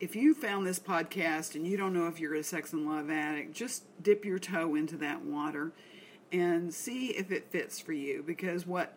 if 0.00 0.16
you 0.16 0.34
found 0.34 0.66
this 0.66 0.78
podcast 0.78 1.54
and 1.54 1.66
you 1.66 1.76
don't 1.76 1.94
know 1.94 2.06
if 2.08 2.20
you're 2.20 2.34
a 2.34 2.42
sex 2.42 2.72
and 2.72 2.86
love 2.86 3.10
addict, 3.10 3.54
just 3.54 3.84
dip 4.02 4.24
your 4.24 4.38
toe 4.38 4.74
into 4.74 4.96
that 4.96 5.24
water 5.24 5.72
and 6.32 6.74
see 6.74 7.08
if 7.08 7.30
it 7.30 7.50
fits 7.50 7.80
for 7.80 7.92
you. 7.92 8.22
Because 8.26 8.66
what 8.66 8.94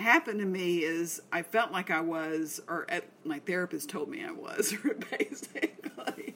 happened 0.00 0.40
to 0.40 0.46
me 0.46 0.78
is 0.78 1.20
I 1.32 1.42
felt 1.42 1.72
like 1.72 1.90
I 1.90 2.00
was, 2.00 2.60
or 2.68 2.86
at, 2.88 3.04
my 3.24 3.38
therapist 3.40 3.88
told 3.90 4.08
me 4.08 4.24
I 4.24 4.32
was, 4.32 4.74
basically. 5.18 6.34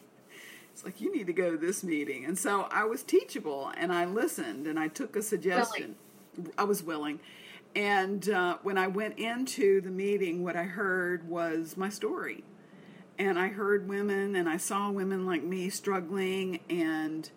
It's 0.72 0.85
like, 0.85 1.01
you 1.01 1.14
need 1.14 1.27
to 1.27 1.33
go 1.33 1.51
to 1.51 1.57
this 1.57 1.85
meeting. 1.85 2.25
And 2.25 2.38
so 2.38 2.62
I 2.70 2.85
was 2.85 3.03
teachable 3.03 3.72
and 3.77 3.92
I 3.92 4.05
listened 4.05 4.66
and 4.66 4.79
I 4.79 4.88
took 4.88 5.16
a 5.16 5.22
suggestion. 5.22 5.96
Willing. 6.37 6.53
I 6.57 6.64
was 6.64 6.83
willing. 6.83 7.20
And 7.75 8.29
uh, 8.29 8.59
when 8.62 8.79
I 8.79 8.87
went 8.87 9.18
into 9.18 9.81
the 9.81 9.90
meeting, 9.90 10.42
what 10.42 10.57
I 10.57 10.64
heard 10.64 11.29
was 11.29 11.77
my 11.77 11.88
story 11.88 12.44
and 13.18 13.38
I 13.38 13.48
heard 13.48 13.88
women 13.88 14.35
and 14.35 14.48
I 14.48 14.57
saw 14.57 14.90
women 14.90 15.27
like 15.27 15.42
me 15.42 15.70
struggling 15.70 16.61
and 16.68 17.31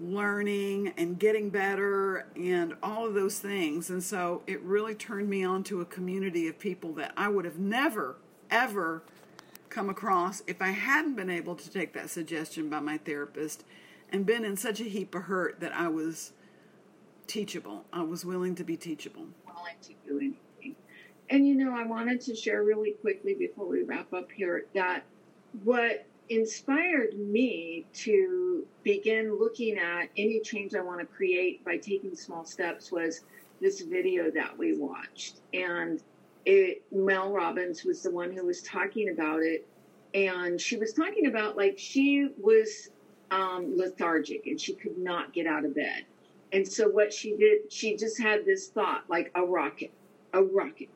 learning 0.00 0.92
and 0.96 1.18
getting 1.18 1.50
better 1.50 2.26
and 2.36 2.74
all 2.82 3.06
of 3.06 3.14
those 3.14 3.38
things. 3.38 3.90
And 3.90 4.02
so 4.02 4.42
it 4.46 4.60
really 4.62 4.94
turned 4.94 5.28
me 5.28 5.44
on 5.44 5.62
to 5.64 5.80
a 5.80 5.84
community 5.84 6.48
of 6.48 6.58
people 6.58 6.92
that 6.94 7.12
I 7.16 7.28
would 7.28 7.44
have 7.44 7.58
never, 7.58 8.16
ever 8.50 9.02
come 9.68 9.88
across 9.88 10.42
if 10.46 10.60
I 10.62 10.68
hadn't 10.70 11.16
been 11.16 11.30
able 11.30 11.54
to 11.54 11.70
take 11.70 11.92
that 11.94 12.10
suggestion 12.10 12.68
by 12.68 12.80
my 12.80 12.98
therapist 12.98 13.64
and 14.10 14.24
been 14.24 14.44
in 14.44 14.56
such 14.56 14.80
a 14.80 14.84
heap 14.84 15.14
of 15.14 15.22
hurt 15.22 15.60
that 15.60 15.72
I 15.74 15.88
was 15.88 16.32
teachable. 17.26 17.84
I 17.92 18.02
was 18.02 18.24
willing 18.24 18.54
to 18.56 18.64
be 18.64 18.76
teachable. 18.76 19.26
Willing 19.46 19.74
to 19.82 19.92
do 20.06 20.18
anything. 20.18 20.76
And 21.28 21.46
you 21.46 21.54
know, 21.56 21.74
I 21.76 21.84
wanted 21.84 22.20
to 22.22 22.36
share 22.36 22.62
really 22.62 22.92
quickly 22.92 23.34
before 23.34 23.66
we 23.66 23.82
wrap 23.82 24.12
up 24.12 24.30
here 24.30 24.66
that 24.74 25.04
what 25.64 26.06
inspired 26.28 27.18
me 27.18 27.86
to 27.92 28.66
begin 28.82 29.38
looking 29.38 29.78
at 29.78 30.08
any 30.16 30.40
change 30.40 30.74
I 30.74 30.80
want 30.80 31.00
to 31.00 31.06
create 31.06 31.64
by 31.64 31.76
taking 31.76 32.14
small 32.14 32.44
steps 32.44 32.90
was 32.90 33.22
this 33.60 33.80
video 33.82 34.30
that 34.32 34.56
we 34.56 34.76
watched. 34.76 35.40
And 35.54 36.02
it, 36.44 36.82
Mel 36.92 37.32
Robbins 37.32 37.84
was 37.84 38.02
the 38.02 38.10
one 38.10 38.32
who 38.32 38.46
was 38.46 38.62
talking 38.62 39.10
about 39.10 39.42
it. 39.42 39.66
And 40.14 40.60
she 40.60 40.76
was 40.76 40.92
talking 40.92 41.26
about 41.26 41.56
like 41.56 41.78
she 41.78 42.28
was 42.38 42.90
um, 43.30 43.76
lethargic 43.76 44.46
and 44.46 44.60
she 44.60 44.74
could 44.74 44.98
not 44.98 45.32
get 45.32 45.46
out 45.46 45.64
of 45.64 45.74
bed. 45.74 46.04
And 46.52 46.66
so 46.66 46.88
what 46.88 47.12
she 47.12 47.36
did, 47.36 47.72
she 47.72 47.96
just 47.96 48.20
had 48.20 48.44
this 48.44 48.68
thought 48.68 49.04
like 49.08 49.30
a 49.34 49.44
rocket, 49.44 49.90
a 50.32 50.42
rocket. 50.42 50.88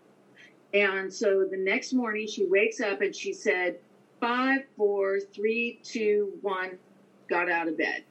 And 0.72 1.12
so 1.12 1.44
the 1.50 1.56
next 1.56 1.92
morning 1.92 2.28
she 2.28 2.46
wakes 2.46 2.80
up 2.80 3.00
and 3.00 3.14
she 3.14 3.32
said, 3.32 3.78
five, 4.20 4.61
four, 4.76 5.20
three, 5.20 5.80
two, 5.83 6.33
one, 6.42 6.78
got 7.28 7.50
out 7.50 7.68
of 7.68 7.78
bed. 7.78 8.04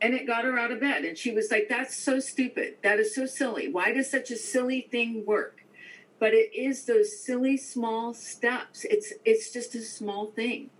And 0.00 0.14
it 0.14 0.26
got 0.26 0.44
her 0.44 0.58
out 0.58 0.70
of 0.70 0.80
bed. 0.80 1.04
And 1.04 1.16
she 1.16 1.32
was 1.32 1.50
like, 1.50 1.68
That's 1.68 1.96
so 1.96 2.20
stupid. 2.20 2.76
That 2.82 2.98
is 2.98 3.14
so 3.14 3.26
silly. 3.26 3.72
Why 3.72 3.92
does 3.92 4.10
such 4.10 4.30
a 4.30 4.36
silly 4.36 4.82
thing 4.90 5.24
work? 5.24 5.64
But 6.18 6.34
it 6.34 6.54
is 6.54 6.84
those 6.84 7.18
silly 7.18 7.56
small 7.56 8.12
steps. 8.12 8.84
It's 8.84 9.12
it's 9.24 9.50
just 9.50 9.74
a 9.74 9.82
small 9.82 10.26
thing. 10.26 10.70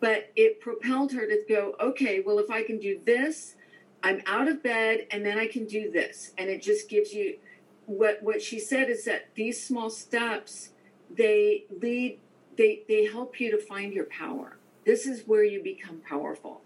But 0.00 0.30
it 0.36 0.60
propelled 0.60 1.12
her 1.12 1.26
to 1.26 1.42
go, 1.48 1.74
okay, 1.80 2.20
well, 2.20 2.38
if 2.38 2.50
I 2.50 2.62
can 2.62 2.78
do 2.78 3.00
this, 3.06 3.54
I'm 4.02 4.20
out 4.26 4.48
of 4.48 4.62
bed 4.62 5.06
and 5.10 5.24
then 5.24 5.38
I 5.38 5.46
can 5.46 5.64
do 5.64 5.90
this. 5.90 6.32
And 6.36 6.50
it 6.50 6.60
just 6.60 6.90
gives 6.90 7.14
you 7.14 7.38
what 7.86 8.22
what 8.22 8.42
she 8.42 8.58
said 8.58 8.90
is 8.90 9.04
that 9.04 9.34
these 9.34 9.62
small 9.62 9.90
steps 9.90 10.70
they 11.10 11.64
lead 11.80 12.18
they 12.56 12.82
they 12.88 13.06
help 13.06 13.40
you 13.40 13.50
to 13.50 13.58
find 13.58 13.92
your 13.92 14.04
power 14.04 14.56
this 14.84 15.06
is 15.06 15.26
where 15.26 15.44
you 15.44 15.62
become 15.62 16.00
powerful 16.08 16.62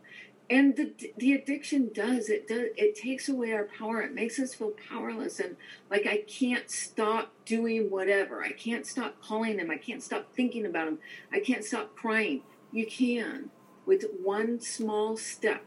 and 0.50 0.76
the 0.76 0.92
the 1.18 1.32
addiction 1.32 1.90
does 1.92 2.28
it 2.28 2.48
does 2.48 2.68
it 2.76 2.94
takes 2.94 3.28
away 3.28 3.52
our 3.52 3.64
power 3.64 4.00
it 4.00 4.14
makes 4.14 4.38
us 4.38 4.54
feel 4.54 4.72
powerless 4.88 5.38
and 5.38 5.56
like 5.90 6.06
i 6.06 6.18
can't 6.26 6.70
stop 6.70 7.32
doing 7.44 7.90
whatever 7.90 8.42
i 8.42 8.52
can't 8.52 8.86
stop 8.86 9.20
calling 9.22 9.56
them. 9.56 9.70
i 9.70 9.76
can't 9.76 10.02
stop 10.02 10.32
thinking 10.34 10.64
about 10.64 10.86
them. 10.86 10.98
i 11.32 11.38
can't 11.38 11.64
stop 11.64 11.94
crying 11.94 12.42
you 12.72 12.86
can 12.86 13.50
with 13.86 14.04
one 14.22 14.60
small 14.60 15.16
step 15.16 15.64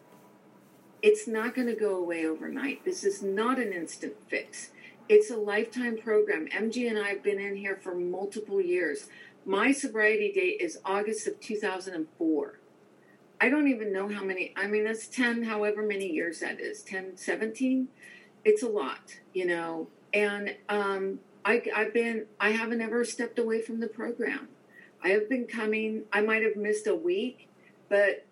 it's 1.01 1.27
not 1.27 1.55
going 1.55 1.67
to 1.67 1.75
go 1.75 1.95
away 1.95 2.25
overnight 2.25 2.84
this 2.86 3.03
is 3.03 3.21
not 3.21 3.60
an 3.60 3.71
instant 3.71 4.13
fix 4.27 4.71
it's 5.12 5.29
a 5.29 5.36
lifetime 5.36 5.97
program. 5.97 6.47
MG 6.47 6.89
and 6.89 6.97
I 6.97 7.10
have 7.10 7.21
been 7.21 7.38
in 7.38 7.57
here 7.57 7.75
for 7.75 7.93
multiple 7.93 8.62
years. 8.62 9.07
My 9.45 9.71
sobriety 9.71 10.32
date 10.32 10.62
is 10.62 10.80
August 10.86 11.27
of 11.27 11.39
2004. 11.39 12.60
I 13.39 13.49
don't 13.49 13.67
even 13.67 13.91
know 13.91 14.08
how 14.08 14.23
many, 14.23 14.54
I 14.56 14.67
mean, 14.67 14.84
that's 14.84 15.08
10, 15.08 15.43
however 15.43 15.82
many 15.82 16.08
years 16.08 16.41
that 16.41 16.60
is 16.60 16.84
10, 16.84 17.17
17. 17.17 17.88
It's 18.45 18.62
a 18.62 18.67
lot, 18.67 19.17
you 19.34 19.47
know. 19.47 19.88
And 20.13 20.56
um, 20.69 21.19
I, 21.43 21.63
I've 21.75 21.91
been, 21.91 22.27
I 22.39 22.51
haven't 22.51 22.82
ever 22.82 23.04
stepped 23.04 23.39
away 23.39 23.63
from 23.63 23.80
the 23.80 23.88
program. 23.88 24.49
I 25.04 25.10
have 25.10 25.27
been 25.27 25.47
coming, 25.47 26.04
I 26.13 26.21
might 26.21 26.43
have 26.43 26.56
missed 26.56 26.86
a 26.86 26.93
week, 26.93 27.49
but 27.89 28.27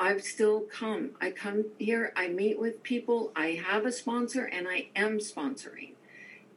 I've 0.00 0.22
still 0.22 0.62
come. 0.62 1.10
I 1.20 1.30
come 1.30 1.66
here, 1.78 2.14
I 2.16 2.28
meet 2.28 2.58
with 2.58 2.82
people, 2.82 3.32
I 3.36 3.62
have 3.66 3.84
a 3.84 3.92
sponsor, 3.92 4.46
and 4.46 4.66
I 4.66 4.88
am 4.96 5.18
sponsoring. 5.18 5.91